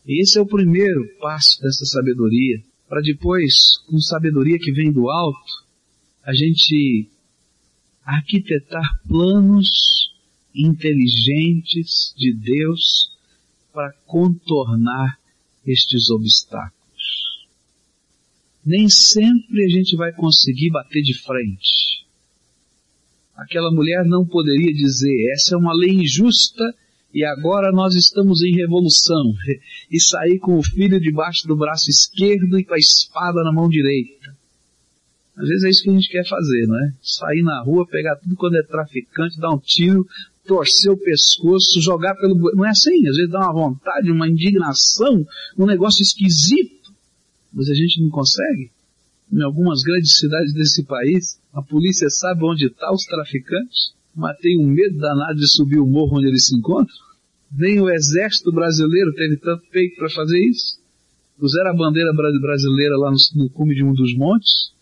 E 0.07 0.23
esse 0.23 0.39
é 0.39 0.43
o 0.43 0.47
primeiro 0.47 1.09
passo 1.19 1.63
dessa 1.63 1.87
sabedoria, 1.87 2.63
para 2.87 3.01
depois, 3.01 3.79
com 3.89 3.99
sabedoria 3.99 4.59
que 4.59 4.71
vem 4.71 4.93
do 4.93 5.09
alto, 5.09 5.65
a 6.23 6.35
gente 6.35 7.09
arquitetar 8.05 9.01
planos 9.09 10.12
inteligentes 10.55 12.15
de 12.17 12.35
Deus 12.35 13.13
para 13.73 13.93
contornar 14.07 15.19
estes 15.67 16.11
obstáculos. 16.11 16.73
Nem 18.65 18.89
sempre 18.89 19.65
a 19.65 19.69
gente 19.69 19.97
vai 19.97 20.13
conseguir 20.13 20.71
bater 20.71 21.03
de 21.03 21.15
frente. 21.15 22.07
Aquela 23.35 23.73
mulher 23.73 24.05
não 24.05 24.27
poderia 24.27 24.73
dizer, 24.73 25.33
essa 25.33 25.55
é 25.55 25.59
uma 25.59 25.75
lei 25.75 25.91
injusta 25.91 26.63
e 27.15 27.25
agora 27.25 27.71
nós 27.73 27.95
estamos 27.95 28.43
em 28.43 28.55
revolução, 28.55 29.35
e 29.91 30.01
sair 30.01 30.39
com 30.39 30.59
o 30.59 30.63
filho 30.63 31.01
debaixo 31.01 31.47
do 31.47 31.57
braço 31.57 31.91
esquerdo 31.91 32.59
e 32.59 32.65
com 32.65 32.75
a 32.75 32.79
espada 32.79 33.43
na 33.43 33.53
mão 33.53 33.69
direita. 33.69 34.37
Às 35.37 35.49
vezes 35.49 35.65
é 35.65 35.71
isso 35.71 35.83
que 35.83 35.91
a 35.91 35.95
gente 35.95 36.09
quer 36.09 36.29
fazer, 36.29 36.67
não 36.67 36.79
é? 36.79 36.93
Sair 37.03 37.43
na 37.43 37.63
rua, 37.63 37.87
pegar 37.87 38.17
tudo 38.17 38.37
quando 38.37 38.57
é 38.57 38.63
traficante, 38.63 39.41
dar 39.41 39.51
um 39.51 39.59
tiro, 39.59 40.07
torcer 40.47 40.91
o 40.93 40.97
pescoço, 40.97 41.81
jogar 41.81 42.15
pelo. 42.17 42.35
Não 42.55 42.65
é 42.65 42.71
assim, 42.71 43.07
às 43.09 43.17
vezes 43.17 43.31
dá 43.31 43.41
uma 43.41 43.53
vontade, 43.53 44.11
uma 44.11 44.29
indignação, 44.29 45.25
um 45.59 45.67
negócio 45.67 46.03
esquisito. 46.03 46.93
Mas 47.53 47.69
a 47.69 47.75
gente 47.75 48.01
não 48.01 48.11
consegue. 48.11 48.71
Em 49.33 49.43
algumas 49.43 49.83
grandes 49.83 50.13
cidades 50.13 50.53
desse 50.53 50.85
país, 50.85 51.39
a 51.53 51.63
polícia 51.63 52.09
sabe 52.11 52.45
onde 52.45 52.67
estão 52.67 52.89
tá 52.89 52.95
os 52.95 53.05
traficantes, 53.05 53.95
mas 54.15 54.37
tem 54.39 54.59
um 54.59 54.67
medo 54.67 54.99
danado 54.99 55.39
de 55.39 55.51
subir 55.51 55.79
o 55.79 55.87
morro 55.87 56.19
onde 56.19 56.29
eles 56.29 56.47
se 56.47 56.57
encontram. 56.57 56.95
Nem 57.51 57.81
o 57.81 57.91
exército 57.91 58.51
brasileiro 58.53 59.13
teve 59.15 59.37
tanto 59.39 59.63
peito 59.71 59.97
para 59.97 60.11
fazer 60.11 60.39
isso. 60.39 60.81
Puseram 61.39 61.71
a 61.71 61.77
bandeira 61.77 62.13
brasileira 62.13 62.97
lá 62.97 63.11
no, 63.11 63.17
no 63.43 63.51
cume 63.51 63.75
de 63.75 63.83
um 63.83 63.93
dos 63.93 64.15
montes, 64.17 64.73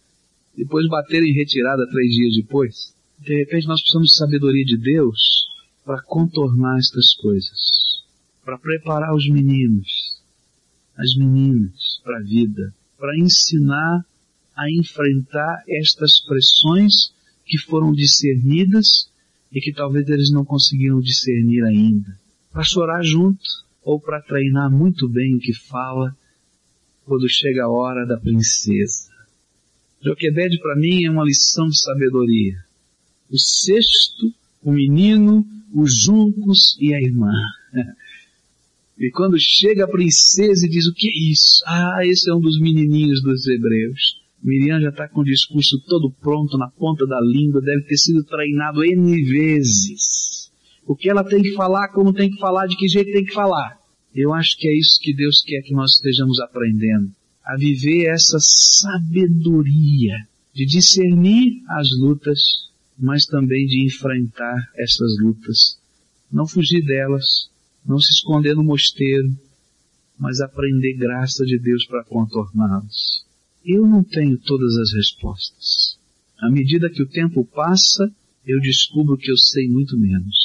depois 0.57 0.87
bateram 0.89 1.27
em 1.27 1.33
retirada 1.33 1.89
três 1.89 2.13
dias 2.13 2.37
depois. 2.37 2.95
De 3.21 3.37
repente 3.39 3.67
nós 3.67 3.81
precisamos 3.81 4.11
de 4.11 4.17
sabedoria 4.17 4.65
de 4.65 4.77
Deus 4.77 5.40
para 5.85 6.03
contornar 6.03 6.79
estas 6.79 7.15
coisas, 7.15 8.03
para 8.45 8.59
preparar 8.59 9.15
os 9.15 9.29
meninos, 9.29 10.21
as 10.97 11.17
meninas 11.17 12.01
para 12.05 12.19
a 12.19 12.23
vida, 12.23 12.75
para 12.99 13.17
ensinar 13.19 14.05
a 14.57 14.71
enfrentar 14.71 15.65
estas 15.69 16.21
pressões 16.21 17.13
que 17.47 17.59
foram 17.59 17.93
discernidas 17.93 19.11
e 19.51 19.61
que 19.61 19.73
talvez 19.73 20.09
eles 20.09 20.31
não 20.31 20.45
conseguiram 20.45 21.01
discernir 21.01 21.65
ainda. 21.65 22.19
Para 22.53 22.63
chorar 22.63 23.03
junto 23.03 23.41
ou 23.83 24.01
para 24.01 24.21
treinar 24.21 24.71
muito 24.71 25.09
bem 25.09 25.37
o 25.37 25.41
que 25.41 25.55
fala 25.55 26.15
quando 27.05 27.29
chega 27.29 27.65
a 27.65 27.69
hora 27.69 28.07
da 28.07 28.19
princesa. 28.19 29.11
Joquebede 30.03 30.59
para 30.61 30.77
mim 30.77 31.05
é 31.05 31.11
uma 31.11 31.25
lição 31.25 31.67
de 31.67 31.81
sabedoria. 31.81 32.57
O 33.31 33.39
sexto, 33.39 34.33
o 34.63 34.73
menino, 34.73 35.47
os 35.75 36.03
juncos 36.05 36.77
e 36.81 36.95
a 36.95 37.01
irmã. 37.01 37.33
E 38.99 39.11
quando 39.11 39.39
chega 39.39 39.85
a 39.85 39.89
princesa 39.89 40.67
e 40.67 40.69
diz 40.69 40.87
o 40.87 40.95
que 40.95 41.09
é 41.09 41.33
isso? 41.33 41.63
Ah, 41.67 42.01
esse 42.03 42.31
é 42.31 42.35
um 42.35 42.41
dos 42.41 42.61
menininhos 42.61 43.23
dos 43.23 43.47
hebreus. 43.47 44.21
Miriam 44.43 44.81
já 44.81 44.89
está 44.89 45.09
com 45.09 45.21
o 45.21 45.25
discurso 45.25 45.81
todo 45.87 46.11
pronto 46.21 46.57
na 46.57 46.69
ponta 46.69 47.07
da 47.07 47.21
língua, 47.21 47.61
deve 47.61 47.83
ter 47.83 47.97
sido 47.97 48.25
treinado 48.25 48.85
N 48.85 49.23
vezes. 49.25 50.51
O 50.87 50.97
que 50.97 51.11
ela 51.11 51.23
tem 51.23 51.43
que 51.43 51.53
falar, 51.53 51.89
como 51.89 52.13
tem 52.13 52.31
que 52.31 52.39
falar, 52.39 52.67
de 52.67 52.77
que 52.77 52.89
jeito 52.89 53.13
tem 53.13 53.25
que 53.25 53.35
falar. 53.35 53.79
Eu 54.15 54.35
acho 54.35 54.57
que 54.59 54.67
é 54.67 54.77
isso 54.77 54.99
que 55.01 55.15
Deus 55.15 55.43
quer 55.43 55.63
que 55.63 55.73
nós 55.73 55.93
estejamos 55.93 56.41
aprendendo 56.41 57.13
a 57.45 57.57
viver 57.57 58.07
essa 58.07 58.39
sabedoria 58.41 60.15
de 60.55 60.67
discernir 60.67 61.63
as 61.69 61.89
lutas, 61.99 62.70
mas 63.01 63.25
também 63.25 63.67
de 63.67 63.87
enfrentar 63.87 64.71
essas 64.77 65.19
lutas. 65.23 65.81
Não 66.31 66.47
fugir 66.47 66.85
delas, 66.85 67.51
não 67.85 67.99
se 67.99 68.13
esconder 68.13 68.55
no 68.55 68.63
mosteiro, 68.63 69.35
mas 70.19 70.41
aprender 70.41 70.99
graça 70.99 71.45
de 71.45 71.59
Deus 71.59 71.87
para 71.87 72.05
contorná-las. 72.05 73.25
Eu 73.65 73.87
não 73.87 74.05
tenho 74.05 74.39
todas 74.39 74.77
as 74.77 74.93
respostas. 74.93 75.99
À 76.39 76.51
medida 76.51 76.91
que 76.91 77.03
o 77.03 77.09
tempo 77.09 77.45
passa, 77.47 78.15
eu 78.47 78.61
descubro 78.61 79.17
que 79.17 79.31
eu 79.31 79.37
sei 79.37 79.67
muito 79.69 79.99
menos. 79.99 80.37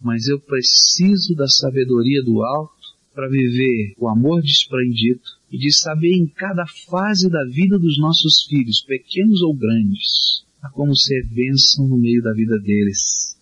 Mas 0.00 0.26
eu 0.26 0.40
preciso 0.40 1.34
da 1.34 1.46
sabedoria 1.46 2.22
do 2.24 2.42
alto 2.42 2.74
para 3.14 3.28
viver 3.28 3.94
o 3.98 4.08
amor 4.08 4.42
desprendido 4.42 5.22
e 5.50 5.58
de 5.58 5.72
saber 5.72 6.12
em 6.12 6.26
cada 6.26 6.66
fase 6.88 7.30
da 7.30 7.44
vida 7.44 7.78
dos 7.78 7.96
nossos 7.98 8.42
filhos, 8.48 8.82
pequenos 8.82 9.40
ou 9.42 9.54
grandes, 9.54 10.44
a 10.64 10.70
como 10.70 10.96
ser 10.96 11.22
bênção 11.28 11.86
no 11.86 11.98
meio 11.98 12.22
da 12.22 12.32
vida 12.32 12.58
deles. 12.58 13.36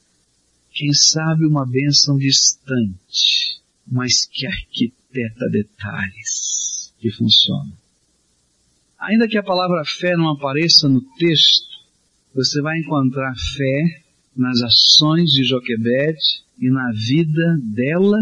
Quem 0.72 0.92
sabe 0.92 1.46
uma 1.46 1.64
bênção 1.64 2.16
distante, 2.16 3.60
mas 3.86 4.26
que 4.26 4.44
arquiteta 4.44 5.48
detalhes 5.50 6.92
que 6.98 7.12
funciona. 7.12 7.72
Ainda 8.98 9.28
que 9.28 9.38
a 9.38 9.42
palavra 9.42 9.84
fé 9.84 10.16
não 10.16 10.30
apareça 10.30 10.88
no 10.88 11.00
texto, 11.16 11.72
você 12.34 12.60
vai 12.60 12.78
encontrar 12.78 13.34
fé 13.56 14.02
nas 14.36 14.60
ações 14.62 15.30
de 15.30 15.44
Joquebede 15.44 16.42
e 16.58 16.70
na 16.70 16.90
vida 16.92 17.58
dela 17.62 18.18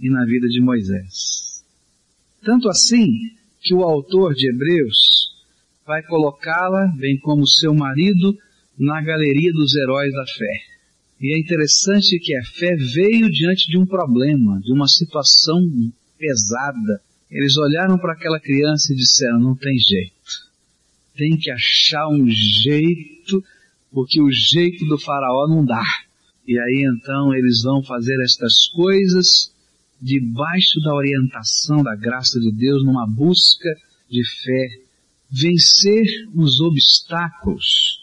e 0.00 0.10
na 0.10 0.24
vida 0.24 0.48
de 0.48 0.60
Moisés. 0.60 1.62
Tanto 2.42 2.68
assim 2.68 3.06
que 3.60 3.74
o 3.74 3.82
autor 3.82 4.34
de 4.34 4.48
Hebreus 4.48 5.19
vai 5.90 6.04
colocá-la, 6.04 6.86
bem 6.96 7.18
como 7.18 7.44
seu 7.44 7.74
marido, 7.74 8.38
na 8.78 9.02
galeria 9.02 9.52
dos 9.52 9.74
heróis 9.74 10.12
da 10.12 10.24
fé. 10.24 10.60
E 11.20 11.34
é 11.34 11.40
interessante 11.40 12.16
que 12.20 12.32
a 12.36 12.44
fé 12.44 12.76
veio 12.94 13.28
diante 13.28 13.68
de 13.68 13.76
um 13.76 13.84
problema, 13.84 14.60
de 14.60 14.72
uma 14.72 14.86
situação 14.86 15.58
pesada. 16.16 17.02
Eles 17.28 17.56
olharam 17.56 17.98
para 17.98 18.12
aquela 18.12 18.38
criança 18.38 18.92
e 18.92 18.96
disseram: 18.96 19.40
não 19.40 19.56
tem 19.56 19.76
jeito. 19.76 20.14
Tem 21.16 21.36
que 21.36 21.50
achar 21.50 22.06
um 22.08 22.24
jeito, 22.28 23.42
porque 23.90 24.22
o 24.22 24.30
jeito 24.30 24.86
do 24.86 24.96
faraó 24.96 25.48
não 25.48 25.64
dá. 25.64 25.84
E 26.46 26.56
aí 26.56 26.84
então 26.86 27.34
eles 27.34 27.62
vão 27.64 27.82
fazer 27.82 28.16
estas 28.22 28.68
coisas 28.68 29.52
debaixo 30.00 30.80
da 30.84 30.94
orientação 30.94 31.82
da 31.82 31.96
graça 31.96 32.38
de 32.38 32.52
Deus, 32.52 32.84
numa 32.84 33.08
busca 33.08 33.68
de 34.08 34.22
fé, 34.24 34.79
vencer 35.30 36.04
os 36.34 36.60
obstáculos 36.60 38.00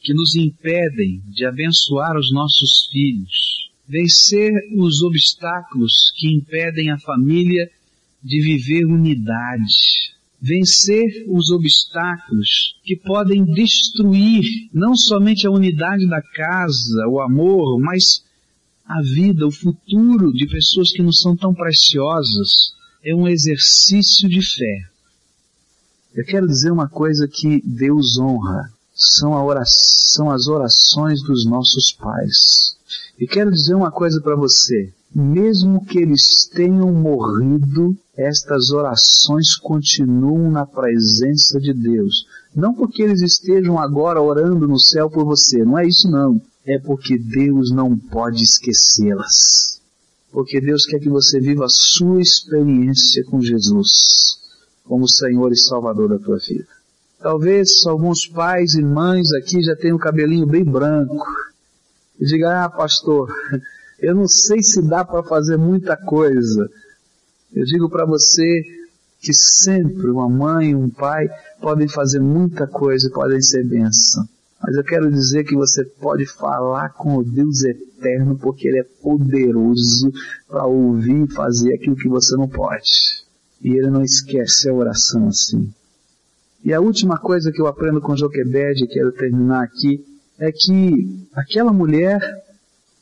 que 0.00 0.14
nos 0.14 0.36
impedem 0.36 1.22
de 1.28 1.44
abençoar 1.44 2.16
os 2.16 2.32
nossos 2.32 2.86
filhos, 2.90 3.70
vencer 3.88 4.52
os 4.76 5.02
obstáculos 5.02 5.92
que 6.16 6.32
impedem 6.34 6.90
a 6.90 6.98
família 6.98 7.68
de 8.22 8.40
viver 8.40 8.84
unidade, 8.86 10.12
vencer 10.40 11.24
os 11.28 11.50
obstáculos 11.50 12.76
que 12.84 12.96
podem 12.96 13.44
destruir 13.44 14.44
não 14.72 14.96
somente 14.96 15.46
a 15.46 15.50
unidade 15.50 16.08
da 16.08 16.22
casa, 16.22 17.06
o 17.08 17.20
amor, 17.20 17.80
mas 17.80 18.24
a 18.84 19.00
vida, 19.02 19.46
o 19.46 19.52
futuro 19.52 20.32
de 20.32 20.46
pessoas 20.46 20.92
que 20.92 21.02
não 21.02 21.12
são 21.12 21.36
tão 21.36 21.54
preciosas. 21.54 22.72
É 23.04 23.14
um 23.14 23.26
exercício 23.26 24.28
de 24.28 24.40
fé. 24.42 24.91
Eu 26.14 26.26
quero 26.26 26.46
dizer 26.46 26.70
uma 26.70 26.88
coisa 26.88 27.26
que 27.26 27.62
Deus 27.64 28.18
honra, 28.18 28.70
são, 28.94 29.32
oração, 29.32 30.30
as 30.30 30.46
orações 30.46 31.22
dos 31.22 31.46
nossos 31.46 31.90
pais. 31.90 32.76
E 33.18 33.26
quero 33.26 33.50
dizer 33.50 33.74
uma 33.74 33.90
coisa 33.90 34.20
para 34.20 34.36
você, 34.36 34.92
mesmo 35.14 35.82
que 35.86 35.98
eles 35.98 36.46
tenham 36.52 36.92
morrido, 36.92 37.96
estas 38.14 38.70
orações 38.70 39.56
continuam 39.56 40.50
na 40.50 40.66
presença 40.66 41.58
de 41.58 41.72
Deus. 41.72 42.26
Não 42.54 42.74
porque 42.74 43.02
eles 43.02 43.22
estejam 43.22 43.78
agora 43.78 44.20
orando 44.20 44.68
no 44.68 44.78
céu 44.78 45.08
por 45.08 45.24
você, 45.24 45.64
não 45.64 45.78
é 45.78 45.86
isso 45.86 46.10
não 46.10 46.38
é 46.66 46.78
porque 46.78 47.18
Deus 47.18 47.72
não 47.72 47.98
pode 47.98 48.44
esquecê-las. 48.44 49.80
Porque 50.30 50.60
Deus 50.60 50.86
quer 50.86 51.00
que 51.00 51.08
você 51.08 51.40
viva 51.40 51.64
a 51.64 51.70
sua 51.70 52.20
experiência 52.20 53.24
com 53.24 53.40
Jesus 53.40 54.41
como 54.84 55.08
Senhor 55.08 55.52
e 55.52 55.56
Salvador 55.56 56.08
da 56.08 56.18
tua 56.18 56.38
vida. 56.38 56.66
Talvez 57.20 57.86
alguns 57.86 58.26
pais 58.26 58.74
e 58.74 58.82
mães 58.82 59.32
aqui 59.32 59.62
já 59.62 59.76
tenham 59.76 59.96
o 59.96 60.00
cabelinho 60.00 60.46
bem 60.46 60.64
branco 60.64 61.24
e 62.18 62.26
digam, 62.26 62.50
ah 62.50 62.68
pastor, 62.68 63.32
eu 64.00 64.14
não 64.14 64.26
sei 64.26 64.62
se 64.62 64.82
dá 64.82 65.04
para 65.04 65.22
fazer 65.22 65.56
muita 65.56 65.96
coisa. 65.96 66.68
Eu 67.54 67.64
digo 67.64 67.88
para 67.88 68.04
você 68.04 68.64
que 69.20 69.32
sempre 69.32 70.10
uma 70.10 70.28
mãe 70.28 70.70
e 70.70 70.74
um 70.74 70.90
pai 70.90 71.28
podem 71.60 71.86
fazer 71.86 72.18
muita 72.18 72.66
coisa 72.66 73.06
e 73.06 73.12
podem 73.12 73.40
ser 73.40 73.64
bênção 73.64 74.28
Mas 74.60 74.74
eu 74.74 74.82
quero 74.82 75.08
dizer 75.08 75.44
que 75.44 75.54
você 75.54 75.84
pode 75.84 76.26
falar 76.26 76.88
com 76.90 77.18
o 77.18 77.24
Deus 77.24 77.62
eterno 77.62 78.36
porque 78.36 78.66
Ele 78.66 78.80
é 78.80 78.84
poderoso 79.00 80.12
para 80.48 80.66
ouvir 80.66 81.22
e 81.22 81.32
fazer 81.32 81.72
aquilo 81.72 81.94
que 81.94 82.08
você 82.08 82.36
não 82.36 82.48
pode. 82.48 83.21
E 83.62 83.70
Ele 83.70 83.90
não 83.90 84.02
esquece 84.02 84.68
a 84.68 84.74
oração 84.74 85.28
assim. 85.28 85.72
E 86.64 86.72
a 86.72 86.80
última 86.80 87.18
coisa 87.18 87.50
que 87.50 87.60
eu 87.60 87.66
aprendo 87.66 88.00
com 88.00 88.16
Joquebed, 88.16 88.86
quero 88.88 89.12
terminar 89.12 89.64
aqui, 89.64 90.04
é 90.38 90.50
que 90.50 91.26
aquela 91.34 91.72
mulher 91.72 92.20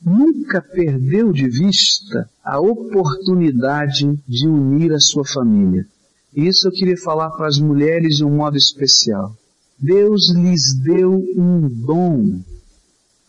nunca 0.03 0.63
perdeu 0.63 1.33
de 1.33 1.49
vista 1.49 2.29
a 2.43 2.59
oportunidade 2.59 4.19
de 4.27 4.49
unir 4.49 4.93
a 4.93 5.01
sua 5.01 5.25
família. 5.25 5.87
E 6.35 6.47
isso 6.47 6.69
eu 6.69 6.73
queria 6.73 6.97
falar 6.97 7.31
para 7.31 7.49
as 7.49 7.59
mulheres 7.59 8.17
de 8.17 8.25
um 8.25 8.37
modo 8.37 8.57
especial. 8.57 9.37
Deus 9.79 10.31
lhes 10.35 10.75
deu 10.75 11.13
um 11.37 11.69
dom. 11.69 12.41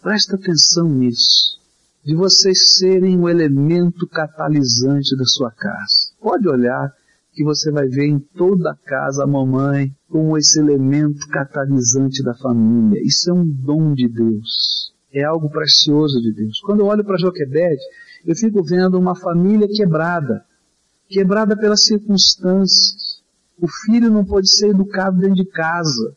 Presta 0.01 0.35
atenção 0.35 0.87
nisso. 0.87 1.59
De 2.03 2.15
vocês 2.15 2.77
serem 2.77 3.19
o 3.19 3.29
elemento 3.29 4.07
catalisante 4.07 5.15
da 5.15 5.25
sua 5.25 5.51
casa. 5.51 6.09
Pode 6.19 6.47
olhar 6.47 6.91
que 7.33 7.43
você 7.43 7.71
vai 7.71 7.87
ver 7.87 8.07
em 8.07 8.19
toda 8.19 8.71
a 8.71 8.75
casa 8.75 9.23
a 9.23 9.27
mamãe 9.27 9.91
como 10.09 10.37
esse 10.37 10.59
elemento 10.59 11.27
catalisante 11.29 12.21
da 12.23 12.33
família. 12.35 13.01
Isso 13.03 13.29
é 13.29 13.33
um 13.33 13.45
dom 13.45 13.93
de 13.93 14.07
Deus. 14.07 14.93
É 15.13 15.23
algo 15.23 15.49
precioso 15.49 16.21
de 16.21 16.33
Deus. 16.33 16.59
Quando 16.61 16.81
eu 16.81 16.87
olho 16.87 17.03
para 17.03 17.17
Joquebede, 17.17 17.81
eu 18.25 18.35
fico 18.35 18.63
vendo 18.63 18.99
uma 18.99 19.15
família 19.15 19.67
quebrada. 19.67 20.43
Quebrada 21.07 21.57
pelas 21.57 21.85
circunstâncias. 21.85 23.21
O 23.59 23.67
filho 23.67 24.09
não 24.09 24.25
pode 24.25 24.49
ser 24.49 24.69
educado 24.69 25.17
dentro 25.17 25.35
de 25.35 25.45
casa. 25.45 26.15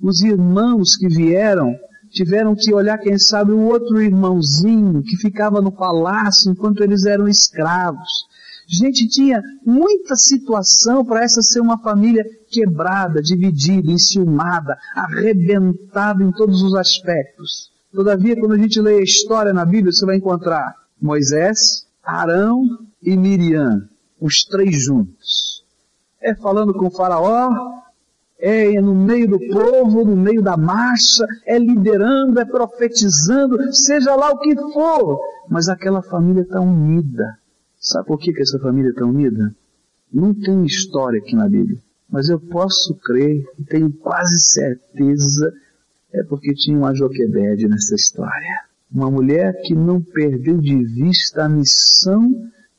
Os 0.00 0.22
irmãos 0.22 0.96
que 0.96 1.08
vieram 1.08 1.74
tiveram 2.10 2.54
que 2.54 2.74
olhar, 2.74 2.98
quem 2.98 3.18
sabe, 3.18 3.52
o 3.52 3.60
outro 3.60 4.00
irmãozinho 4.02 5.02
que 5.02 5.16
ficava 5.16 5.60
no 5.60 5.70
palácio 5.70 6.50
enquanto 6.50 6.82
eles 6.82 7.04
eram 7.04 7.28
escravos. 7.28 8.26
Gente, 8.72 9.08
tinha 9.08 9.42
muita 9.66 10.14
situação 10.14 11.04
para 11.04 11.24
essa 11.24 11.42
ser 11.42 11.58
uma 11.58 11.76
família 11.78 12.24
quebrada, 12.48 13.20
dividida, 13.20 13.90
enciumada, 13.90 14.78
arrebentada 14.94 16.22
em 16.22 16.30
todos 16.30 16.62
os 16.62 16.76
aspectos. 16.76 17.72
Todavia, 17.92 18.38
quando 18.38 18.52
a 18.52 18.58
gente 18.58 18.80
lê 18.80 18.98
a 18.98 19.02
história 19.02 19.52
na 19.52 19.64
Bíblia, 19.64 19.90
você 19.90 20.06
vai 20.06 20.18
encontrar 20.18 20.72
Moisés, 21.02 21.84
Arão 22.00 22.62
e 23.02 23.16
Miriam, 23.16 23.88
os 24.20 24.44
três 24.44 24.80
juntos. 24.84 25.64
É 26.22 26.32
falando 26.36 26.72
com 26.72 26.88
faraó, 26.88 27.50
é 28.38 28.80
no 28.80 28.94
meio 28.94 29.30
do 29.30 29.40
povo, 29.48 30.04
no 30.04 30.16
meio 30.16 30.42
da 30.42 30.56
marcha, 30.56 31.26
é 31.44 31.58
liderando, 31.58 32.38
é 32.38 32.44
profetizando, 32.44 33.56
seja 33.72 34.14
lá 34.14 34.30
o 34.30 34.38
que 34.38 34.54
for. 34.72 35.18
Mas 35.48 35.68
aquela 35.68 36.02
família 36.02 36.42
está 36.42 36.60
unida. 36.60 37.39
Sabe 37.80 38.06
por 38.06 38.18
que, 38.18 38.34
que 38.34 38.42
essa 38.42 38.58
família 38.58 38.90
está 38.90 39.06
unida? 39.06 39.56
Não 40.12 40.34
tem 40.34 40.66
história 40.66 41.18
aqui 41.18 41.34
na 41.34 41.48
Bíblia. 41.48 41.78
Mas 42.10 42.28
eu 42.28 42.38
posso 42.38 42.94
crer 42.96 43.42
e 43.58 43.64
tenho 43.64 43.90
quase 43.90 44.38
certeza 44.38 45.50
é 46.12 46.22
porque 46.24 46.52
tinha 46.52 46.76
uma 46.76 46.94
Joquebede 46.94 47.68
nessa 47.68 47.94
história. 47.94 48.64
Uma 48.92 49.10
mulher 49.10 49.62
que 49.62 49.74
não 49.74 50.02
perdeu 50.02 50.58
de 50.58 50.84
vista 50.84 51.44
a 51.44 51.48
missão 51.48 52.30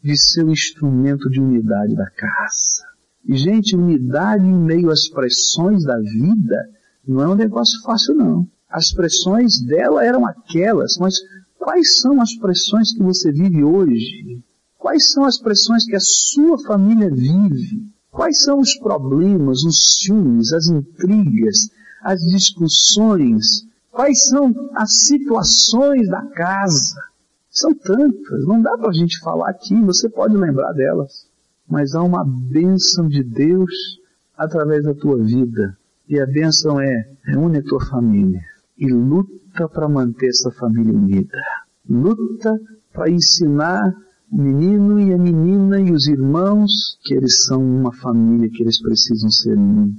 de 0.03 0.15
ser 0.17 0.43
o 0.43 0.51
instrumento 0.51 1.29
de 1.29 1.39
unidade 1.39 1.95
da 1.95 2.09
casa. 2.11 2.85
E, 3.25 3.35
gente, 3.37 3.75
unidade 3.75 4.45
em 4.45 4.55
meio 4.55 4.91
às 4.91 5.07
pressões 5.07 5.83
da 5.83 5.97
vida 5.97 6.69
não 7.07 7.21
é 7.21 7.27
um 7.27 7.35
negócio 7.35 7.81
fácil, 7.81 8.13
não. 8.13 8.47
As 8.69 8.91
pressões 8.91 9.61
dela 9.61 10.05
eram 10.05 10.27
aquelas, 10.27 10.97
mas 10.97 11.15
quais 11.57 11.99
são 11.99 12.21
as 12.21 12.35
pressões 12.35 12.93
que 12.93 13.01
você 13.01 13.31
vive 13.31 13.63
hoje? 13.63 14.43
Quais 14.81 15.11
são 15.11 15.25
as 15.25 15.37
pressões 15.37 15.85
que 15.85 15.95
a 15.95 15.99
sua 15.99 16.57
família 16.57 17.07
vive? 17.07 17.87
Quais 18.09 18.41
são 18.41 18.59
os 18.59 18.73
problemas, 18.79 19.63
os 19.63 19.99
ciúmes, 19.99 20.51
as 20.51 20.65
intrigas, 20.69 21.69
as 22.01 22.19
discussões? 22.21 23.45
Quais 23.91 24.27
são 24.27 24.51
as 24.73 25.03
situações 25.05 26.09
da 26.09 26.25
casa? 26.31 26.99
São 27.47 27.75
tantas, 27.75 28.43
não 28.47 28.59
dá 28.59 28.75
para 28.75 28.89
a 28.89 28.93
gente 28.93 29.19
falar 29.19 29.51
aqui, 29.51 29.79
você 29.81 30.09
pode 30.09 30.35
lembrar 30.35 30.73
delas. 30.73 31.27
Mas 31.69 31.93
há 31.93 32.01
uma 32.01 32.25
bênção 32.25 33.07
de 33.07 33.23
Deus 33.23 33.71
através 34.35 34.83
da 34.83 34.95
tua 34.95 35.23
vida. 35.23 35.77
E 36.09 36.19
a 36.19 36.25
bênção 36.25 36.81
é, 36.81 37.07
reúne 37.23 37.59
a 37.59 37.63
tua 37.63 37.85
família 37.85 38.41
e 38.75 38.91
luta 38.91 39.69
para 39.69 39.87
manter 39.87 40.29
essa 40.29 40.49
família 40.49 40.91
unida. 40.91 41.37
Luta 41.87 42.59
para 42.91 43.11
ensinar 43.11 43.93
o 44.31 44.41
menino 44.41 44.97
e 44.97 45.13
a 45.13 45.17
menina 45.17 45.81
e 45.81 45.91
os 45.91 46.07
irmãos, 46.07 46.97
que 47.03 47.13
eles 47.13 47.43
são 47.43 47.61
uma 47.61 47.91
família, 47.91 48.49
que 48.49 48.63
eles 48.63 48.81
precisam 48.81 49.29
ser 49.29 49.57
um. 49.57 49.93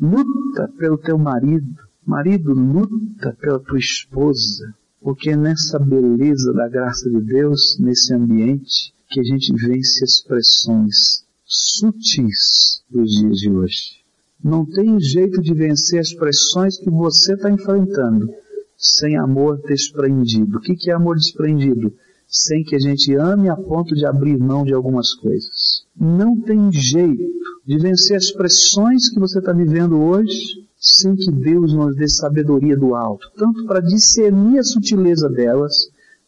Luta 0.00 0.70
pelo 0.78 0.96
teu 0.96 1.18
marido. 1.18 1.74
Marido, 2.06 2.52
luta 2.52 3.36
pela 3.40 3.58
tua 3.58 3.78
esposa. 3.78 4.72
Porque 5.00 5.34
nessa 5.34 5.78
beleza 5.78 6.52
da 6.52 6.68
graça 6.68 7.10
de 7.10 7.20
Deus, 7.20 7.76
nesse 7.80 8.14
ambiente, 8.14 8.94
que 9.10 9.20
a 9.20 9.24
gente 9.24 9.52
vence 9.52 10.04
as 10.04 10.20
pressões 10.20 11.24
sutis 11.44 12.82
dos 12.88 13.10
dias 13.10 13.38
de 13.38 13.50
hoje. 13.50 14.04
Não 14.42 14.64
tem 14.64 15.00
jeito 15.00 15.42
de 15.42 15.52
vencer 15.52 15.98
as 15.98 16.12
pressões 16.12 16.78
que 16.78 16.90
você 16.90 17.34
está 17.34 17.50
enfrentando 17.50 18.28
sem 18.76 19.16
amor 19.16 19.60
desprendido. 19.66 20.58
O 20.58 20.60
que 20.60 20.90
é 20.90 20.94
amor 20.94 21.16
desprendido? 21.16 21.92
Sem 22.28 22.64
que 22.64 22.74
a 22.74 22.78
gente 22.78 23.14
ame 23.14 23.48
a 23.48 23.56
ponto 23.56 23.94
de 23.94 24.04
abrir 24.06 24.38
mão 24.38 24.64
de 24.64 24.72
algumas 24.72 25.14
coisas. 25.14 25.84
Não 25.98 26.40
tem 26.40 26.70
jeito 26.72 27.22
de 27.66 27.78
vencer 27.78 28.16
as 28.16 28.30
pressões 28.30 29.08
que 29.08 29.20
você 29.20 29.38
está 29.38 29.52
vivendo 29.52 30.00
hoje 30.00 30.64
sem 30.76 31.16
que 31.16 31.30
Deus 31.30 31.72
nos 31.72 31.96
dê 31.96 32.06
sabedoria 32.06 32.76
do 32.76 32.94
alto, 32.94 33.30
tanto 33.36 33.64
para 33.64 33.80
discernir 33.80 34.58
a 34.58 34.62
sutileza 34.62 35.30
delas, 35.30 35.72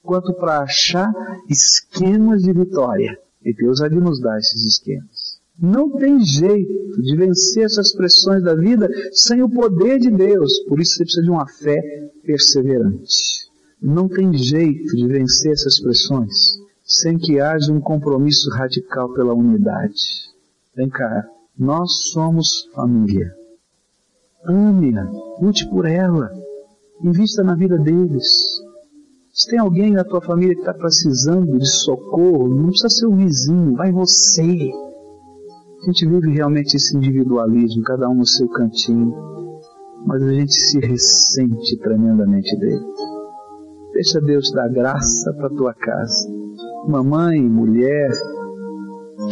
quanto 0.03 0.33
para 0.33 0.61
achar 0.61 1.13
esquemas 1.49 2.43
de 2.43 2.53
vitória. 2.53 3.19
E 3.45 3.53
Deus 3.53 3.81
vai 3.81 3.91
nos 3.91 4.19
dar 4.19 4.39
esses 4.39 4.65
esquemas. 4.65 5.37
Não 5.61 5.91
tem 5.91 6.21
jeito 6.21 7.03
de 7.03 7.17
vencer 7.17 7.65
essas 7.65 7.95
pressões 7.95 8.43
da 8.43 8.55
vida 8.55 8.89
sem 9.13 9.43
o 9.43 9.49
poder 9.49 9.99
de 9.99 10.11
Deus. 10.11 10.59
Por 10.69 10.81
isso 10.81 10.95
você 10.95 11.05
precisa 11.05 11.23
de 11.23 11.31
uma 11.31 11.47
fé 11.47 11.81
perseverante. 12.25 13.46
Não 13.87 14.09
tem 14.09 14.35
jeito 14.35 14.96
de 14.96 15.07
vencer 15.07 15.53
essas 15.53 15.81
pressões 15.81 16.59
sem 16.85 17.16
que 17.16 17.38
haja 17.38 17.72
um 17.72 17.81
compromisso 17.81 18.51
radical 18.51 19.14
pela 19.14 19.33
unidade. 19.33 20.03
Vem 20.75 20.88
cá, 20.88 21.25
nós 21.57 22.11
somos 22.11 22.68
família. 22.75 23.33
Ame-a, 24.44 25.09
lute 25.40 25.70
por 25.70 25.87
ela, 25.87 26.29
invista 27.01 27.44
na 27.44 27.55
vida 27.55 27.79
deles. 27.79 28.27
Se 29.33 29.51
tem 29.51 29.61
alguém 29.61 29.92
na 29.92 30.03
tua 30.03 30.20
família 30.20 30.57
que 30.57 30.62
está 30.62 30.75
precisando 30.75 31.57
de 31.57 31.68
socorro, 31.68 32.49
não 32.49 32.70
precisa 32.70 32.88
ser 32.88 33.07
o 33.07 33.14
vizinho, 33.14 33.77
vai 33.77 33.92
você. 33.92 34.72
A 35.83 35.87
gente 35.87 36.09
vive 36.09 36.33
realmente 36.33 36.75
esse 36.75 36.96
individualismo, 36.96 37.85
cada 37.85 38.09
um 38.09 38.16
no 38.16 38.27
seu 38.27 38.49
cantinho, 38.49 39.14
mas 40.05 40.20
a 40.25 40.33
gente 40.33 40.55
se 40.55 40.81
ressente 40.81 41.77
tremendamente 41.79 42.59
dele. 42.59 42.85
Deixa 43.97 44.21
Deus 44.21 44.53
dar 44.53 44.69
graça 44.69 45.33
para 45.33 45.49
tua 45.49 45.73
casa. 45.73 46.29
Mamãe, 46.87 47.41
mulher, 47.41 48.11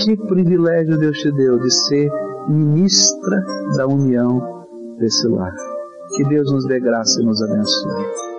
que 0.03 0.17
privilégio 0.17 0.97
Deus 0.99 1.19
te 1.19 1.31
deu 1.33 1.59
de 1.59 1.71
ser 1.71 2.11
ministra 2.49 3.45
da 3.77 3.87
união 3.87 4.65
desse 4.99 5.29
lar. 5.29 5.55
Que 6.17 6.25
Deus 6.25 6.51
nos 6.51 6.67
dê 6.67 6.81
graça 6.81 7.21
e 7.21 7.27
nos 7.27 7.43
abençoe. 7.43 8.34